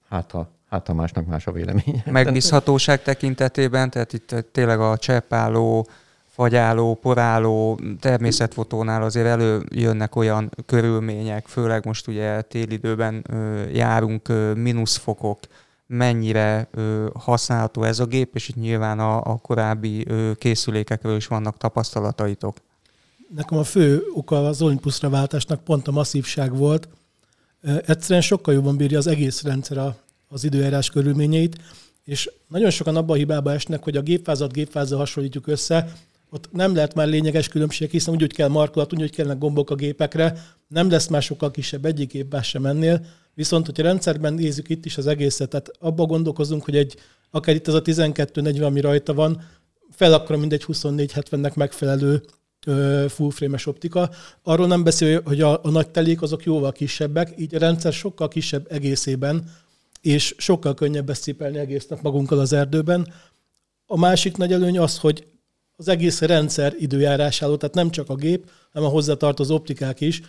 Hát 0.09 0.31
ha, 0.31 0.49
hát 0.69 0.87
ha 0.87 0.93
másnak 0.93 1.25
más 1.25 1.47
a 1.47 1.51
véleménye. 1.51 2.03
Megbízhatóság 2.11 3.01
tekintetében, 3.01 3.89
tehát 3.89 4.13
itt 4.13 4.35
tényleg 4.51 4.79
a 4.79 4.97
cseppálló, 4.97 5.87
fagyáló, 6.27 6.93
poráló 6.93 7.79
természetfotónál 7.99 9.03
azért 9.03 9.27
előjönnek 9.27 10.15
olyan 10.15 10.49
körülmények, 10.65 11.47
főleg 11.47 11.85
most 11.85 12.07
ugye 12.07 12.41
télidőben 12.41 13.25
járunk, 13.73 14.27
mínuszfokok, 14.55 15.39
mennyire 15.87 16.67
ö, 16.71 17.07
használható 17.13 17.83
ez 17.83 17.99
a 17.99 18.05
gép, 18.05 18.35
és 18.35 18.49
itt 18.49 18.55
nyilván 18.55 18.99
a, 18.99 19.17
a 19.17 19.37
korábbi 19.37 20.05
ö, 20.07 20.31
készülékekről 20.35 21.15
is 21.15 21.27
vannak 21.27 21.57
tapasztalataitok. 21.57 22.57
Nekem 23.35 23.57
a 23.57 23.63
fő 23.63 24.03
oka 24.13 24.47
az 24.47 24.61
Olympusra 24.61 25.09
váltásnak 25.09 25.63
pont 25.63 25.87
a 25.87 25.91
masszívság 25.91 26.55
volt. 26.55 26.87
Egyszerűen 27.61 28.21
sokkal 28.21 28.53
jobban 28.53 28.77
bírja 28.77 28.97
az 28.97 29.07
egész 29.07 29.43
rendszer 29.43 29.77
a, 29.77 29.95
az 30.27 30.43
időjárás 30.43 30.89
körülményeit, 30.89 31.57
és 32.03 32.31
nagyon 32.47 32.69
sokan 32.69 32.95
abban 32.95 33.15
a 33.15 33.19
hibába 33.19 33.51
esnek, 33.51 33.83
hogy 33.83 33.97
a 33.97 34.01
gépfázat 34.01 34.53
gépfázat 34.53 34.99
hasonlítjuk 34.99 35.47
össze, 35.47 35.93
ott 36.29 36.51
nem 36.51 36.75
lehet 36.75 36.93
már 36.95 37.07
lényeges 37.07 37.47
különbség, 37.47 37.89
hiszen 37.89 38.13
úgy, 38.13 38.19
hogy 38.19 38.33
kell 38.33 38.47
markolat, 38.47 38.93
úgy, 38.93 38.99
hogy 38.99 39.15
kellene 39.15 39.39
gombok 39.39 39.69
a 39.69 39.75
gépekre, 39.75 40.43
nem 40.67 40.89
lesz 40.89 41.07
már 41.07 41.21
sokkal 41.21 41.51
kisebb 41.51 41.85
egyik 41.85 42.11
gépás 42.11 42.47
sem 42.47 42.65
ennél, 42.65 43.05
Viszont, 43.35 43.65
hogyha 43.65 43.83
rendszerben 43.83 44.33
nézzük 44.33 44.69
itt 44.69 44.85
is 44.85 44.97
az 44.97 45.07
egészet, 45.07 45.49
tehát 45.49 45.71
abba 45.79 46.05
gondolkozunk, 46.05 46.63
hogy 46.63 46.75
egy, 46.75 46.95
akár 47.31 47.55
itt 47.55 47.67
az 47.67 47.73
a 47.73 47.81
12-40, 47.81 48.65
ami 48.65 48.79
rajta 48.79 49.13
van, 49.13 49.41
fel 49.91 50.13
akkor 50.13 50.35
mindegy 50.35 50.65
24-70-nek 50.67 51.55
megfelelő 51.55 52.21
full 53.07 53.31
frame-es 53.31 53.65
optika. 53.65 54.09
Arról 54.43 54.67
nem 54.67 54.83
beszél, 54.83 55.21
hogy 55.25 55.41
a, 55.41 55.63
a 55.63 55.69
nagy 55.69 55.89
telék 55.89 56.21
azok 56.21 56.43
jóval 56.43 56.71
kisebbek, 56.71 57.33
így 57.37 57.55
a 57.55 57.59
rendszer 57.59 57.93
sokkal 57.93 58.27
kisebb 58.27 58.71
egészében, 58.71 59.51
és 60.01 60.35
sokkal 60.37 60.73
könnyebb 60.73 61.09
ezt 61.09 61.21
cipelni 61.21 61.57
egész 61.57 61.87
nap 61.87 62.01
magunkkal 62.01 62.39
az 62.39 62.53
erdőben. 62.53 63.13
A 63.85 63.97
másik 63.97 64.37
nagy 64.37 64.53
előny 64.53 64.79
az, 64.79 64.97
hogy 64.97 65.27
az 65.75 65.87
egész 65.87 66.21
rendszer 66.21 66.73
időjárásálló, 66.77 67.55
tehát 67.55 67.75
nem 67.75 67.89
csak 67.89 68.09
a 68.09 68.15
gép, 68.15 68.49
hanem 68.73 68.87
a 68.87 68.91
hozzátartozó 68.91 69.55
optikák 69.55 70.01
is, 70.01 70.21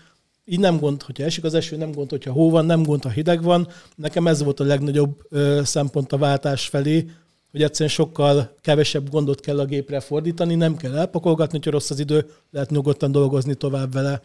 így 0.48 0.60
nem 0.60 0.78
gond, 0.78 1.02
hogyha 1.02 1.24
esik 1.24 1.44
az 1.44 1.54
eső, 1.54 1.76
nem 1.76 1.92
gond, 1.92 2.10
hogyha 2.10 2.32
hó 2.32 2.50
van, 2.50 2.66
nem 2.66 2.82
gond, 2.82 3.02
ha 3.02 3.08
hideg 3.08 3.42
van. 3.42 3.68
Nekem 3.96 4.26
ez 4.26 4.42
volt 4.42 4.60
a 4.60 4.64
legnagyobb 4.64 5.20
ö, 5.28 5.60
szempont 5.64 6.12
a 6.12 6.18
váltás 6.18 6.66
felé, 6.66 7.10
hogy 7.50 7.62
egyszerűen 7.62 7.94
sokkal 7.94 8.54
kevesebb 8.60 9.10
gondot 9.10 9.40
kell 9.40 9.58
a 9.58 9.64
gépre 9.64 10.00
fordítani, 10.00 10.54
nem 10.54 10.76
kell 10.76 10.96
elpakolgatni, 10.96 11.56
hogyha 11.56 11.70
rossz 11.70 11.90
az 11.90 12.00
idő, 12.00 12.26
lehet 12.50 12.70
nyugodtan 12.70 13.12
dolgozni 13.12 13.54
tovább 13.54 13.92
vele. 13.92 14.22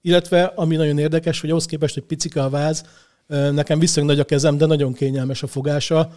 Illetve, 0.00 0.44
ami 0.44 0.76
nagyon 0.76 0.98
érdekes, 0.98 1.40
hogy 1.40 1.50
ahhoz 1.50 1.66
képest, 1.66 1.94
hogy 1.94 2.02
picika 2.02 2.44
a 2.44 2.50
váz, 2.50 2.84
nekem 3.26 3.78
viszonylag 3.78 4.14
nagy 4.14 4.24
a 4.24 4.28
kezem, 4.28 4.58
de 4.58 4.66
nagyon 4.66 4.92
kényelmes 4.92 5.42
a 5.42 5.46
fogása. 5.46 6.12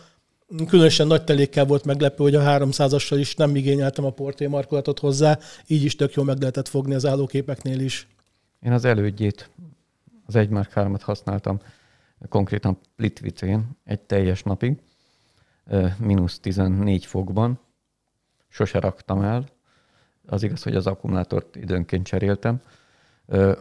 Különösen 0.67 1.07
nagy 1.07 1.23
telékkel 1.23 1.65
volt 1.65 1.85
meglepő, 1.85 2.23
hogy 2.23 2.35
a 2.35 2.41
300-assal 2.41 3.15
is 3.19 3.35
nem 3.35 3.55
igényeltem 3.55 4.05
a 4.05 4.09
portré 4.09 4.47
markolatot 4.47 4.99
hozzá, 4.99 5.39
így 5.67 5.83
is 5.83 5.95
tök 5.95 6.13
jó 6.13 6.23
meg 6.23 6.39
lehetett 6.39 6.67
fogni 6.67 6.93
az 6.93 7.05
állóképeknél 7.05 7.79
is. 7.79 8.07
Én 8.61 8.71
az 8.71 8.85
elődjét, 8.85 9.49
az 10.25 10.35
1 10.35 10.49
Mark 10.49 10.71
3 10.71 10.95
használtam 11.01 11.59
konkrétan 12.29 12.77
Plitvicén 12.95 13.69
egy 13.83 13.99
teljes 13.99 14.43
napig, 14.43 14.81
mínusz 15.97 16.39
14 16.39 17.05
fokban. 17.05 17.59
Sose 18.47 18.79
raktam 18.79 19.21
el. 19.21 19.45
Az 20.25 20.43
igaz, 20.43 20.63
hogy 20.63 20.75
az 20.75 20.87
akkumulátort 20.87 21.55
időnként 21.55 22.05
cseréltem. 22.05 22.61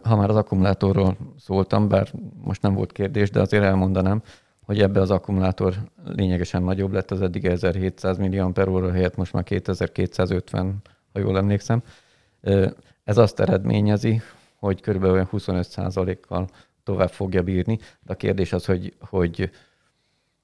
Ha 0.03 0.15
már 0.15 0.29
az 0.29 0.35
akkumulátorról 0.35 1.17
szóltam, 1.39 1.87
bár 1.87 2.11
most 2.41 2.61
nem 2.61 2.73
volt 2.73 2.91
kérdés, 2.91 3.29
de 3.29 3.41
azért 3.41 3.63
elmondanám, 3.63 4.21
hogy 4.65 4.81
ebbe 4.81 5.01
az 5.01 5.11
akkumulátor 5.11 5.75
lényegesen 6.03 6.63
nagyobb 6.63 6.91
lett, 6.91 7.11
az 7.11 7.21
eddig 7.21 7.45
1700 7.45 8.17
millió 8.17 8.51
per 8.51 8.67
óra 8.67 8.91
helyett 8.91 9.15
most 9.15 9.33
már 9.33 9.43
2250, 9.43 10.81
ha 11.13 11.19
jól 11.19 11.37
emlékszem. 11.37 11.83
Ez 13.03 13.17
azt 13.17 13.39
eredményezi, 13.39 14.21
hogy 14.61 14.81
kb. 14.81 15.05
25%-kal 15.05 16.47
tovább 16.83 17.09
fogja 17.09 17.43
bírni, 17.43 17.79
de 18.01 18.13
a 18.13 18.15
kérdés 18.15 18.53
az, 18.53 18.65
hogy, 18.65 18.93
hogy 18.99 19.51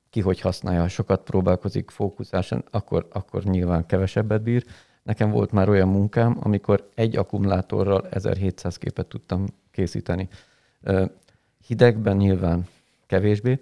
ki 0.09 0.21
hogy 0.21 0.41
használja, 0.41 0.81
ha 0.81 0.87
sokat 0.87 1.23
próbálkozik 1.23 1.89
fókuszáson, 1.89 2.63
akkor, 2.71 3.07
akkor 3.11 3.43
nyilván 3.43 3.85
kevesebbet 3.85 4.41
bír. 4.41 4.65
Nekem 5.03 5.31
volt 5.31 5.51
már 5.51 5.69
olyan 5.69 5.87
munkám, 5.87 6.37
amikor 6.39 6.89
egy 6.95 7.17
akkumulátorral 7.17 8.07
1700 8.09 8.77
képet 8.77 9.07
tudtam 9.07 9.45
készíteni. 9.71 10.27
Hidegben 11.67 12.17
nyilván 12.17 12.67
kevésbé, 13.05 13.59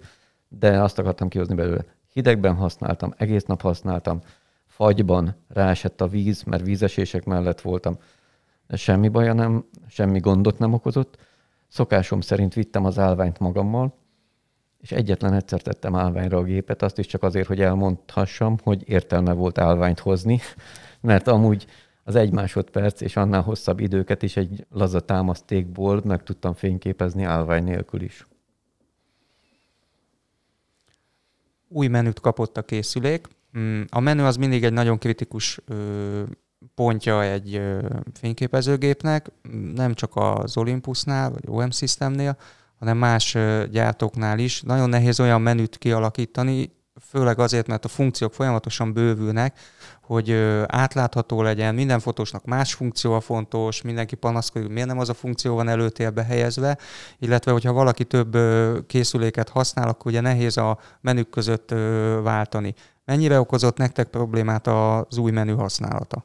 de 0.48 0.82
azt 0.82 0.98
akartam 0.98 1.28
kihozni 1.28 1.54
belőle. 1.54 1.84
Hidegben 2.12 2.54
használtam, 2.54 3.14
egész 3.16 3.44
nap 3.44 3.60
használtam, 3.60 4.20
fagyban 4.66 5.34
ráesett 5.48 6.00
a 6.00 6.06
víz, 6.06 6.42
mert 6.42 6.64
vízesések 6.64 7.24
mellett 7.24 7.60
voltam. 7.60 7.98
Semmi 8.68 9.08
baja 9.08 9.32
nem, 9.32 9.64
semmi 9.88 10.18
gondot 10.18 10.58
nem 10.58 10.72
okozott. 10.72 11.16
Szokásom 11.68 12.20
szerint 12.20 12.54
vittem 12.54 12.84
az 12.84 12.98
állványt 12.98 13.38
magammal, 13.38 13.94
és 14.80 14.92
egyetlen 14.92 15.32
egyszer 15.32 15.62
tettem 15.62 15.94
állványra 15.94 16.38
a 16.38 16.42
gépet, 16.42 16.82
azt 16.82 16.98
is 16.98 17.06
csak 17.06 17.22
azért, 17.22 17.46
hogy 17.46 17.60
elmondhassam, 17.60 18.56
hogy 18.62 18.88
értelme 18.88 19.32
volt 19.32 19.58
állványt 19.58 19.98
hozni, 19.98 20.40
mert 21.00 21.28
amúgy 21.28 21.66
az 22.04 22.14
egy 22.14 22.32
másodperc 22.32 23.00
és 23.00 23.16
annál 23.16 23.42
hosszabb 23.42 23.80
időket 23.80 24.22
is 24.22 24.36
egy 24.36 24.66
laza 24.70 25.00
támasztékból 25.00 26.02
meg 26.04 26.22
tudtam 26.22 26.54
fényképezni 26.54 27.22
állvány 27.24 27.64
nélkül 27.64 28.02
is. 28.02 28.26
Új 31.68 31.86
menüt 31.86 32.20
kapott 32.20 32.56
a 32.56 32.62
készülék. 32.62 33.28
Mm, 33.58 33.82
a 33.88 34.00
menü 34.00 34.22
az 34.22 34.36
mindig 34.36 34.64
egy 34.64 34.72
nagyon 34.72 34.98
kritikus 34.98 35.60
pontja 36.74 37.22
egy 37.22 37.62
fényképezőgépnek, 38.14 39.30
nem 39.74 39.94
csak 39.94 40.10
az 40.14 40.56
Olympusnál, 40.56 41.30
vagy 41.30 41.44
OM 41.46 41.70
Systemnél, 41.70 42.36
hanem 42.78 42.96
más 42.96 43.36
gyártóknál 43.70 44.38
is. 44.38 44.62
Nagyon 44.62 44.88
nehéz 44.88 45.20
olyan 45.20 45.42
menüt 45.42 45.78
kialakítani, 45.78 46.74
főleg 47.00 47.38
azért, 47.38 47.66
mert 47.66 47.84
a 47.84 47.88
funkciók 47.88 48.34
folyamatosan 48.34 48.92
bővülnek, 48.92 49.58
hogy 50.02 50.32
átlátható 50.66 51.42
legyen, 51.42 51.74
minden 51.74 52.00
fotósnak 52.00 52.44
más 52.44 52.74
funkció 52.74 53.20
fontos, 53.20 53.82
mindenki 53.82 54.14
panaszkodik, 54.14 54.68
miért 54.68 54.88
nem 54.88 54.98
az 54.98 55.08
a 55.08 55.14
funkció 55.14 55.54
van 55.54 55.68
előtérbe 55.68 56.24
helyezve, 56.24 56.78
illetve 57.18 57.52
hogyha 57.52 57.72
valaki 57.72 58.04
több 58.04 58.36
készüléket 58.86 59.48
használ, 59.48 59.88
akkor 59.88 60.10
ugye 60.10 60.20
nehéz 60.20 60.56
a 60.56 60.78
menük 61.00 61.30
között 61.30 61.70
váltani. 62.22 62.74
Mennyire 63.04 63.40
okozott 63.40 63.76
nektek 63.76 64.08
problémát 64.08 64.66
az 64.66 65.18
új 65.18 65.30
menü 65.30 65.54
használata? 65.54 66.24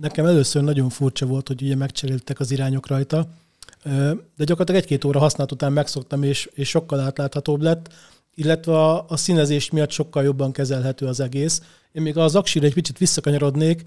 Nekem 0.00 0.26
először 0.26 0.62
nagyon 0.62 0.88
furcsa 0.88 1.26
volt, 1.26 1.48
hogy 1.48 1.62
ugye 1.62 1.76
megcseréltek 1.76 2.40
az 2.40 2.50
irányok 2.50 2.86
rajta, 2.86 3.28
de 4.36 4.44
gyakorlatilag 4.44 4.80
egy-két 4.80 5.04
óra 5.04 5.18
használat 5.18 5.52
után 5.52 5.72
megszoktam, 5.72 6.22
és, 6.22 6.50
és 6.54 6.68
sokkal 6.68 7.00
átláthatóbb 7.00 7.62
lett, 7.62 7.88
illetve 8.34 8.72
a, 8.72 9.04
a 9.08 9.16
színezés 9.16 9.70
miatt 9.70 9.90
sokkal 9.90 10.22
jobban 10.22 10.52
kezelhető 10.52 11.06
az 11.06 11.20
egész. 11.20 11.62
Én 11.92 12.02
még 12.02 12.16
az 12.16 12.34
aksira 12.34 12.66
egy 12.66 12.74
picit 12.74 12.98
visszakanyarodnék, 12.98 13.84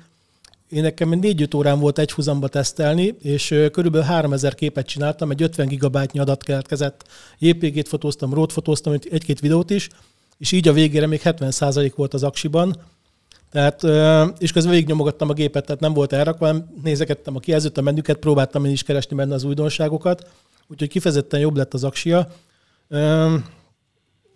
én 0.69 0.81
nekem 0.81 1.09
négy-öt 1.09 1.53
órán 1.53 1.79
volt 1.79 1.99
egy 1.99 2.11
húzamba 2.11 2.47
tesztelni, 2.47 3.15
és 3.21 3.47
körülbelül 3.71 4.07
3000 4.07 4.55
képet 4.55 4.87
csináltam, 4.87 5.31
egy 5.31 5.41
50 5.41 5.67
gigabájtnyi 5.67 6.19
adat 6.19 6.43
keletkezett. 6.43 7.07
JPG-t 7.39 7.87
fotóztam, 7.87 8.33
RAW-t 8.33 8.51
fotóztam, 8.51 8.93
egy-két 8.93 9.39
videót 9.39 9.69
is, 9.69 9.89
és 10.37 10.51
így 10.51 10.67
a 10.67 10.73
végére 10.73 11.07
még 11.07 11.21
70% 11.23 11.91
volt 11.95 12.13
az 12.13 12.23
aksiban, 12.23 12.75
tehát, 13.51 13.83
és 14.39 14.51
közben 14.51 14.73
végignyomogattam 14.73 15.29
a 15.29 15.33
gépet, 15.33 15.65
tehát 15.65 15.81
nem 15.81 15.93
volt 15.93 16.13
elrakva, 16.13 16.45
hanem 16.45 16.73
nézegettem 16.83 17.35
a 17.35 17.39
kijelzőt, 17.39 17.77
a 17.77 17.81
menüket, 17.81 18.17
próbáltam 18.17 18.65
én 18.65 18.71
is 18.71 18.83
keresni 18.83 19.15
benne 19.15 19.33
az 19.33 19.43
újdonságokat, 19.43 20.29
úgyhogy 20.67 20.89
kifejezetten 20.89 21.39
jobb 21.39 21.55
lett 21.55 21.73
az 21.73 21.83
aksia. 21.83 22.27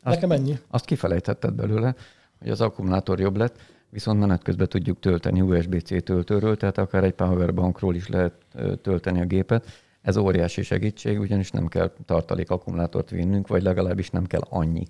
Nekem 0.04 0.32
ennyi. 0.32 0.60
Azt 0.68 0.86
kifelejtetted 0.86 1.54
belőle, 1.54 1.96
hogy 2.40 2.50
az 2.50 2.62
akkumulátor 2.62 3.20
jobb 3.20 3.38
lett, 3.38 3.56
viszont 3.90 4.20
menet 4.20 4.44
közben 4.44 4.68
tudjuk 4.68 5.00
tölteni 5.00 5.42
USB-C 5.42 6.04
töltőről, 6.04 6.58
tehát 6.58 6.78
akár 6.78 7.04
egy 7.04 7.14
powerbankról 7.14 7.96
is 7.96 8.08
lehet 8.08 8.34
tölteni 8.82 9.22
a 9.22 9.26
gépet. 9.26 9.66
Ez 10.02 10.18
óriási 10.18 10.64
segítség, 10.64 11.20
ugyanis 11.20 11.52
nem 11.52 11.68
kell 11.68 11.92
tartalék 12.06 12.50
akkumulátort 12.50 13.10
vinnünk, 13.10 13.48
vagy 13.48 13.64
legalábbis 13.64 14.10
nem 14.10 14.26
kell 14.26 14.44
annyi. 14.50 14.88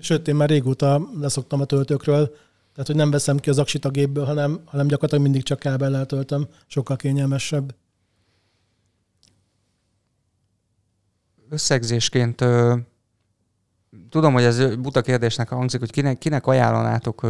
Sőt, 0.00 0.28
én 0.28 0.34
már 0.34 0.48
régóta 0.48 1.00
leszoktam 1.20 1.60
a 1.60 1.64
töltőkről, 1.64 2.34
tehát, 2.72 2.86
hogy 2.86 2.96
nem 2.96 3.10
veszem 3.10 3.38
ki 3.38 3.50
az 3.50 3.58
aksit 3.58 3.84
a 3.84 3.90
gépből, 3.90 4.24
hanem, 4.24 4.60
hanem 4.64 4.86
gyakorlatilag 4.86 5.24
mindig 5.24 5.42
csak 5.42 5.58
kábellel 5.58 6.06
töltöm. 6.06 6.48
Sokkal 6.66 6.96
kényelmesebb. 6.96 7.74
Összegzésként 11.48 12.44
tudom, 14.10 14.32
hogy 14.32 14.42
ez 14.42 14.76
buta 14.76 15.00
kérdésnek 15.00 15.48
hangzik, 15.48 15.80
hogy 15.80 15.90
kinek, 15.90 16.18
kinek 16.18 16.46
ajánlanátok 16.46 17.22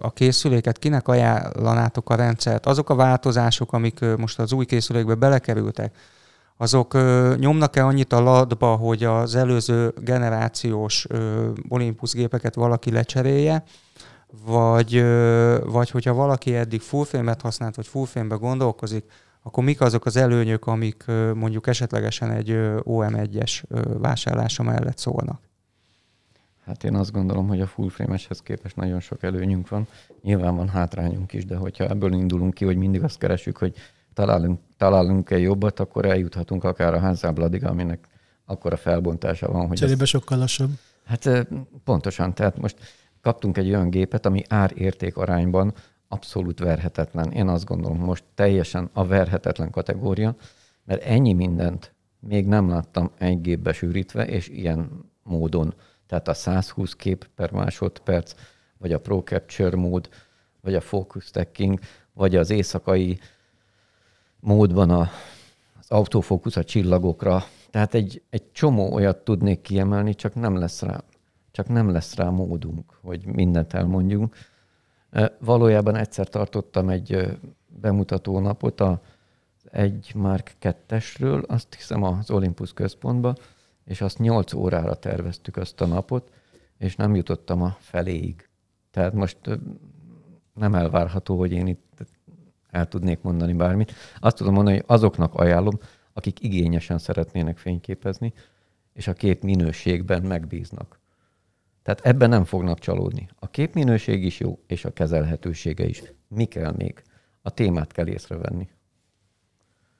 a 0.00 0.12
készüléket, 0.12 0.78
kinek 0.78 1.08
ajánlanátok 1.08 2.10
a 2.10 2.14
rendszert. 2.14 2.66
Azok 2.66 2.90
a 2.90 2.94
változások, 2.94 3.72
amik 3.72 4.00
most 4.18 4.38
az 4.38 4.52
új 4.52 4.64
készülékbe 4.64 5.14
belekerültek, 5.14 5.96
azok 6.56 6.94
nyomnak-e 7.38 7.84
annyit 7.84 8.12
a 8.12 8.20
ladba, 8.20 8.76
hogy 8.76 9.04
az 9.04 9.34
előző 9.34 9.94
generációs 10.00 11.06
Olympus 11.68 12.12
gépeket 12.12 12.54
valaki 12.54 12.90
lecserélje, 12.90 13.64
vagy, 14.44 15.02
vagy 15.64 15.90
hogyha 15.90 16.14
valaki 16.14 16.54
eddig 16.54 16.80
full 16.80 17.04
frame-et 17.04 17.40
használt, 17.40 17.76
vagy 17.76 17.86
full 17.86 18.06
frame 18.06 18.34
gondolkozik, 18.34 19.04
akkor 19.42 19.64
mik 19.64 19.80
azok 19.80 20.06
az 20.06 20.16
előnyök, 20.16 20.66
amik 20.66 21.04
mondjuk 21.34 21.66
esetlegesen 21.66 22.30
egy 22.30 22.50
OM1-es 22.82 23.62
vásárlása 23.98 24.62
mellett 24.62 24.98
szólnak? 24.98 25.40
Hát 26.64 26.84
én 26.84 26.94
azt 26.94 27.12
gondolom, 27.12 27.48
hogy 27.48 27.60
a 27.60 27.66
full 27.66 27.88
frame-eshez 27.88 28.42
képest 28.42 28.76
nagyon 28.76 29.00
sok 29.00 29.22
előnyünk 29.22 29.68
van. 29.68 29.86
Nyilván 30.22 30.56
van 30.56 30.68
hátrányunk 30.68 31.32
is, 31.32 31.44
de 31.44 31.56
hogyha 31.56 31.84
ebből 31.84 32.12
indulunk 32.12 32.54
ki, 32.54 32.64
hogy 32.64 32.76
mindig 32.76 33.02
azt 33.02 33.18
keresünk, 33.18 33.58
hogy 33.58 33.74
találunk, 34.14 34.60
találunk-e 34.76 35.38
jobbat, 35.38 35.80
akkor 35.80 36.04
eljuthatunk 36.04 36.64
akár 36.64 36.94
a 36.94 36.98
házábladig, 36.98 37.64
aminek 37.64 38.08
akkor 38.44 38.72
a 38.72 38.76
felbontása 38.76 39.48
van. 39.48 39.66
Hogy 39.66 39.78
Cserébe 39.78 40.02
ez... 40.02 40.08
sokkal 40.08 40.38
lassabb. 40.38 40.70
Hát 41.04 41.48
pontosan, 41.84 42.34
tehát 42.34 42.58
most 42.58 42.76
kaptunk 43.24 43.56
egy 43.58 43.68
olyan 43.68 43.90
gépet, 43.90 44.26
ami 44.26 44.42
ár-érték 44.48 45.16
arányban 45.16 45.74
abszolút 46.08 46.58
verhetetlen. 46.58 47.32
Én 47.32 47.48
azt 47.48 47.64
gondolom, 47.64 47.98
most 47.98 48.24
teljesen 48.34 48.90
a 48.92 49.06
verhetetlen 49.06 49.70
kategória, 49.70 50.36
mert 50.84 51.02
ennyi 51.02 51.32
mindent 51.32 51.94
még 52.20 52.46
nem 52.46 52.68
láttam 52.68 53.10
egy 53.18 53.40
gépbe 53.40 53.72
sűrítve, 53.72 54.26
és 54.26 54.48
ilyen 54.48 55.10
módon. 55.22 55.74
Tehát 56.06 56.28
a 56.28 56.34
120 56.34 56.94
kép 56.94 57.28
per 57.34 57.50
másodperc, 57.50 58.34
vagy 58.78 58.92
a 58.92 59.00
Pro 59.00 59.20
Capture 59.20 59.76
mód, 59.76 60.08
vagy 60.60 60.74
a 60.74 60.80
Focus 60.80 61.24
Stacking, 61.24 61.78
vagy 62.12 62.36
az 62.36 62.50
éjszakai 62.50 63.18
módban 64.40 64.90
a, 64.90 65.10
az 65.80 65.90
autofókusz 65.90 66.56
a 66.56 66.64
csillagokra. 66.64 67.44
Tehát 67.70 67.94
egy, 67.94 68.22
egy 68.30 68.52
csomó 68.52 68.92
olyat 68.92 69.16
tudnék 69.16 69.60
kiemelni, 69.60 70.14
csak 70.14 70.34
nem 70.34 70.56
lesz 70.56 70.82
rá 70.82 71.04
csak 71.54 71.68
nem 71.68 71.90
lesz 71.90 72.14
rá 72.14 72.28
módunk, 72.28 72.98
hogy 73.02 73.26
mindent 73.26 73.72
elmondjunk. 73.72 74.36
Valójában 75.38 75.96
egyszer 75.96 76.28
tartottam 76.28 76.88
egy 76.88 77.38
bemutató 77.80 78.38
napot 78.38 78.80
a 78.80 79.02
egy 79.70 80.12
Mark 80.14 80.56
2-esről, 80.60 81.46
azt 81.46 81.74
hiszem 81.74 82.02
az 82.02 82.30
Olympus 82.30 82.72
központba, 82.72 83.34
és 83.84 84.00
azt 84.00 84.18
8 84.18 84.52
órára 84.52 84.94
terveztük 84.94 85.56
azt 85.56 85.80
a 85.80 85.86
napot, 85.86 86.30
és 86.78 86.96
nem 86.96 87.14
jutottam 87.14 87.62
a 87.62 87.76
feléig. 87.80 88.48
Tehát 88.90 89.12
most 89.12 89.38
nem 90.54 90.74
elvárható, 90.74 91.38
hogy 91.38 91.52
én 91.52 91.66
itt 91.66 92.06
el 92.70 92.88
tudnék 92.88 93.22
mondani 93.22 93.52
bármit. 93.52 93.92
Azt 94.20 94.36
tudom 94.36 94.54
mondani, 94.54 94.76
hogy 94.76 94.84
azoknak 94.88 95.34
ajánlom, 95.34 95.78
akik 96.12 96.42
igényesen 96.42 96.98
szeretnének 96.98 97.58
fényképezni, 97.58 98.32
és 98.92 99.08
a 99.08 99.12
kép 99.12 99.42
minőségben 99.42 100.22
megbíznak. 100.22 101.02
Tehát 101.84 102.00
ebben 102.00 102.28
nem 102.28 102.44
fognak 102.44 102.78
csalódni. 102.78 103.28
A 103.38 103.50
képminőség 103.50 104.24
is 104.24 104.40
jó, 104.40 104.58
és 104.66 104.84
a 104.84 104.92
kezelhetősége 104.92 105.86
is. 105.86 106.02
Mi 106.28 106.44
kell 106.44 106.72
még? 106.76 107.02
A 107.42 107.50
témát 107.50 107.92
kell 107.92 108.06
észrevenni. 108.06 108.68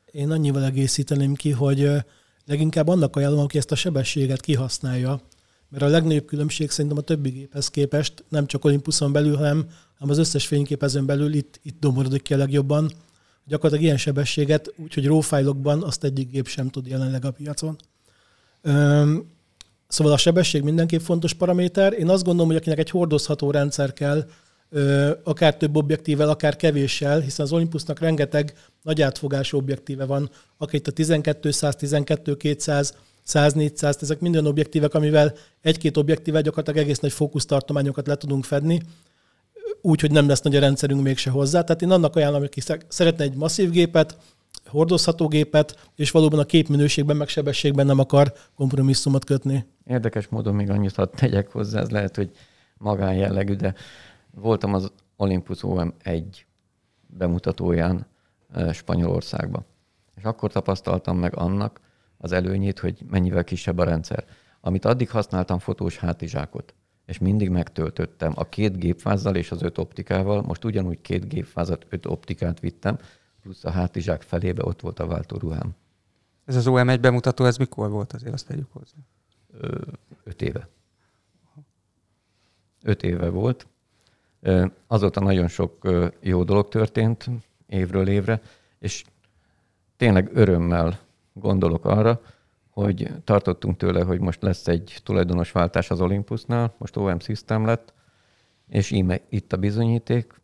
Én 0.04 0.30
annyival 0.30 0.64
egészíteném 0.64 1.34
ki, 1.34 1.50
hogy 1.50 1.90
leginkább 2.44 2.88
annak 2.88 3.16
ajánlom, 3.16 3.40
aki 3.40 3.58
ezt 3.58 3.72
a 3.72 3.74
sebességet 3.74 4.40
kihasználja, 4.40 5.20
mert 5.68 5.82
a 5.82 5.86
legnagyobb 5.86 6.24
különbség 6.24 6.70
szerintem 6.70 6.98
a 6.98 7.00
többi 7.00 7.30
géphez 7.30 7.68
képest 7.68 8.24
nem 8.28 8.46
csak 8.46 8.64
Olympuson 8.64 9.12
belül, 9.12 9.36
hanem, 9.36 9.66
hanem 9.94 10.12
az 10.12 10.18
összes 10.18 10.46
fényképezőn 10.46 11.06
belül 11.06 11.34
itt, 11.34 11.60
itt 11.62 11.80
domorodik 11.80 12.22
ki 12.22 12.34
a 12.34 12.36
legjobban, 12.36 12.90
Gyakorlatilag 13.46 13.84
ilyen 13.84 13.96
sebességet, 13.96 14.74
úgyhogy 14.76 15.06
raw 15.06 15.20
fájlokban 15.20 15.82
azt 15.82 16.04
egyik 16.04 16.30
gép 16.30 16.46
sem 16.46 16.68
tud 16.68 16.86
jelenleg 16.86 17.24
a 17.24 17.30
piacon. 17.30 17.76
Szóval 19.94 20.12
a 20.12 20.16
sebesség 20.16 20.62
mindenképp 20.62 21.00
fontos 21.00 21.32
paraméter. 21.32 21.92
Én 21.92 22.08
azt 22.08 22.24
gondolom, 22.24 22.48
hogy 22.48 22.56
akinek 22.56 22.78
egy 22.78 22.90
hordozható 22.90 23.50
rendszer 23.50 23.92
kell, 23.92 24.24
akár 25.24 25.56
több 25.56 25.76
objektívvel, 25.76 26.28
akár 26.28 26.56
kevéssel, 26.56 27.20
hiszen 27.20 27.44
az 27.44 27.52
Olympusnak 27.52 27.98
rengeteg 27.98 28.54
nagy 28.82 29.02
átfogású 29.02 29.56
objektíve 29.58 30.04
van, 30.04 30.30
akár 30.58 30.74
itt 30.74 30.86
a 30.86 30.92
1200, 30.94 31.76
12-200, 31.80 32.90
100-400, 33.26 34.02
ezek 34.02 34.20
minden 34.20 34.46
objektívek, 34.46 34.94
amivel 34.94 35.34
egy-két 35.60 35.96
objektível 35.96 36.42
gyakorlatilag 36.42 36.84
egész 36.84 36.98
nagy 36.98 37.12
fókusztartományokat 37.12 38.06
le 38.06 38.16
tudunk 38.16 38.44
fedni, 38.44 38.82
úgy, 39.80 40.00
hogy 40.00 40.10
nem 40.10 40.28
lesz 40.28 40.40
nagy 40.40 40.56
a 40.56 40.60
rendszerünk 40.60 41.02
mégse 41.02 41.30
hozzá. 41.30 41.62
Tehát 41.62 41.82
én 41.82 41.90
annak 41.90 42.16
ajánlom, 42.16 42.42
aki 42.42 42.60
szeretne 42.88 43.24
egy 43.24 43.34
masszív 43.34 43.70
gépet, 43.70 44.16
hordozható 44.74 45.28
gépet, 45.28 45.90
és 45.96 46.10
valóban 46.10 46.38
a 46.38 46.44
képminőségben, 46.44 47.16
meg 47.16 47.28
sebességben 47.28 47.86
nem 47.86 47.98
akar 47.98 48.32
kompromisszumot 48.54 49.24
kötni. 49.24 49.64
Érdekes 49.86 50.28
módon 50.28 50.54
még 50.54 50.70
annyit 50.70 50.94
hadd 50.94 51.08
tegyek 51.16 51.50
hozzá, 51.50 51.80
ez 51.80 51.90
lehet, 51.90 52.16
hogy 52.16 52.30
magánjellegű, 52.78 53.54
de 53.54 53.74
voltam 54.30 54.74
az 54.74 54.92
Olympus 55.16 55.58
OM1 55.62 56.22
bemutatóján 57.06 58.06
Spanyolországban. 58.72 59.64
És 60.16 60.22
akkor 60.22 60.52
tapasztaltam 60.52 61.18
meg 61.18 61.36
annak 61.36 61.80
az 62.18 62.32
előnyét, 62.32 62.78
hogy 62.78 62.98
mennyivel 63.10 63.44
kisebb 63.44 63.78
a 63.78 63.84
rendszer. 63.84 64.24
Amit 64.60 64.84
addig 64.84 65.10
használtam 65.10 65.58
fotós 65.58 65.98
hátizsákot, 65.98 66.74
és 67.06 67.18
mindig 67.18 67.48
megtöltöttem 67.48 68.32
a 68.34 68.48
két 68.48 68.78
gépfázzal 68.78 69.36
és 69.36 69.50
az 69.50 69.62
öt 69.62 69.78
optikával, 69.78 70.42
most 70.42 70.64
ugyanúgy 70.64 71.00
két 71.00 71.28
gépfázat, 71.28 71.86
öt 71.88 72.06
optikát 72.06 72.60
vittem, 72.60 72.98
plusz 73.44 73.64
a 73.64 73.70
hátizsák 73.70 74.22
felébe 74.22 74.64
ott 74.64 74.80
volt 74.80 74.98
a 74.98 75.06
váltóruhám. 75.06 75.74
Ez 76.44 76.56
az 76.56 76.64
OM1 76.68 76.98
bemutató, 77.00 77.44
ez 77.44 77.56
mikor 77.56 77.90
volt 77.90 78.12
azért, 78.12 78.32
azt 78.32 78.46
tegyük 78.46 78.72
hozzá? 78.72 78.96
Ö, 79.60 79.80
öt 80.24 80.42
éve. 80.42 80.68
Öt 82.82 83.02
éve 83.02 83.28
volt. 83.28 83.66
Azóta 84.86 85.20
nagyon 85.20 85.48
sok 85.48 85.88
jó 86.20 86.44
dolog 86.44 86.68
történt 86.68 87.30
évről 87.66 88.08
évre, 88.08 88.42
és 88.78 89.04
tényleg 89.96 90.30
örömmel 90.32 90.98
gondolok 91.32 91.84
arra, 91.84 92.20
hogy 92.70 93.10
tartottunk 93.24 93.76
tőle, 93.76 94.04
hogy 94.04 94.20
most 94.20 94.42
lesz 94.42 94.68
egy 94.68 95.00
tulajdonos 95.02 95.52
váltás 95.52 95.90
az 95.90 96.00
Olympusnál, 96.00 96.74
most 96.78 96.96
OM 96.96 97.18
System 97.18 97.66
lett, 97.66 97.94
és 98.68 98.90
íme 98.90 99.20
itt 99.28 99.52
a 99.52 99.56
bizonyíték, 99.56 100.40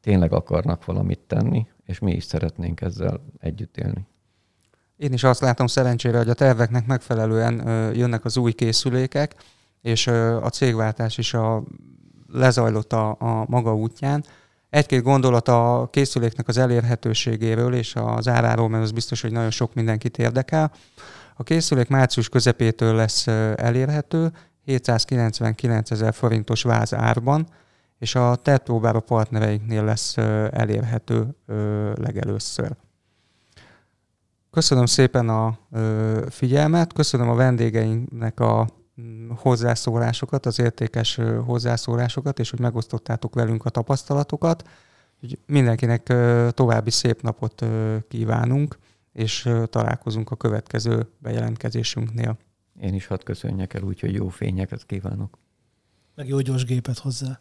tényleg 0.00 0.32
akarnak 0.32 0.84
valamit 0.84 1.20
tenni, 1.26 1.66
és 1.92 1.98
mi 1.98 2.12
is 2.12 2.24
szeretnénk 2.24 2.80
ezzel 2.80 3.20
együtt 3.38 3.76
élni. 3.76 4.06
Én 4.96 5.12
is 5.12 5.24
azt 5.24 5.40
látom 5.40 5.66
szerencsére, 5.66 6.18
hogy 6.18 6.28
a 6.28 6.34
terveknek 6.34 6.86
megfelelően 6.86 7.54
jönnek 7.94 8.24
az 8.24 8.36
új 8.36 8.52
készülékek, 8.52 9.34
és 9.82 10.06
a 10.42 10.48
cégváltás 10.48 11.18
is 11.18 11.34
a, 11.34 11.62
lezajlott 12.32 12.92
a, 12.92 13.16
a 13.18 13.44
maga 13.48 13.74
útján. 13.74 14.24
Egy-két 14.70 15.02
gondolat 15.02 15.48
a 15.48 15.88
készüléknek 15.90 16.48
az 16.48 16.56
elérhetőségéről 16.56 17.74
és 17.74 17.94
az 17.94 18.28
áráról, 18.28 18.68
mert 18.68 18.82
az 18.82 18.90
biztos, 18.90 19.20
hogy 19.20 19.32
nagyon 19.32 19.50
sok 19.50 19.74
mindenkit 19.74 20.18
érdekel. 20.18 20.72
A 21.36 21.42
készülék 21.42 21.88
március 21.88 22.28
közepétől 22.28 22.94
lesz 22.94 23.26
elérhető, 23.56 24.32
799 24.64 25.90
ezer 25.90 26.14
forintos 26.14 26.62
váz 26.62 26.94
árban, 26.94 27.46
és 28.02 28.14
a 28.14 28.36
tervpróbára 28.36 29.00
partnereinknél 29.00 29.84
lesz 29.84 30.16
elérhető 30.50 31.34
legelőször. 31.94 32.76
Köszönöm 34.50 34.86
szépen 34.86 35.28
a 35.28 35.58
figyelmet, 36.28 36.92
köszönöm 36.92 37.28
a 37.28 37.34
vendégeinknek 37.34 38.40
a 38.40 38.68
mm, 39.00 39.30
hozzászólásokat, 39.36 40.46
az 40.46 40.58
értékes 40.58 41.20
hozzászólásokat, 41.44 42.38
és 42.38 42.50
hogy 42.50 42.60
megosztottátok 42.60 43.34
velünk 43.34 43.64
a 43.64 43.70
tapasztalatokat. 43.70 44.68
Mindenkinek 45.46 46.02
további 46.50 46.90
szép 46.90 47.22
napot 47.22 47.64
kívánunk, 48.08 48.78
és 49.12 49.48
találkozunk 49.70 50.30
a 50.30 50.36
következő 50.36 51.08
bejelentkezésünknél. 51.18 52.38
Én 52.80 52.94
is 52.94 53.06
hadd 53.06 53.24
köszönjek 53.24 53.74
el, 53.74 53.82
úgyhogy 53.82 54.14
jó 54.14 54.28
fényeket 54.28 54.86
kívánok. 54.86 55.38
Meg 56.14 56.28
jó 56.28 56.40
gyors 56.40 56.64
gépet 56.64 56.98
hozzá. 56.98 57.40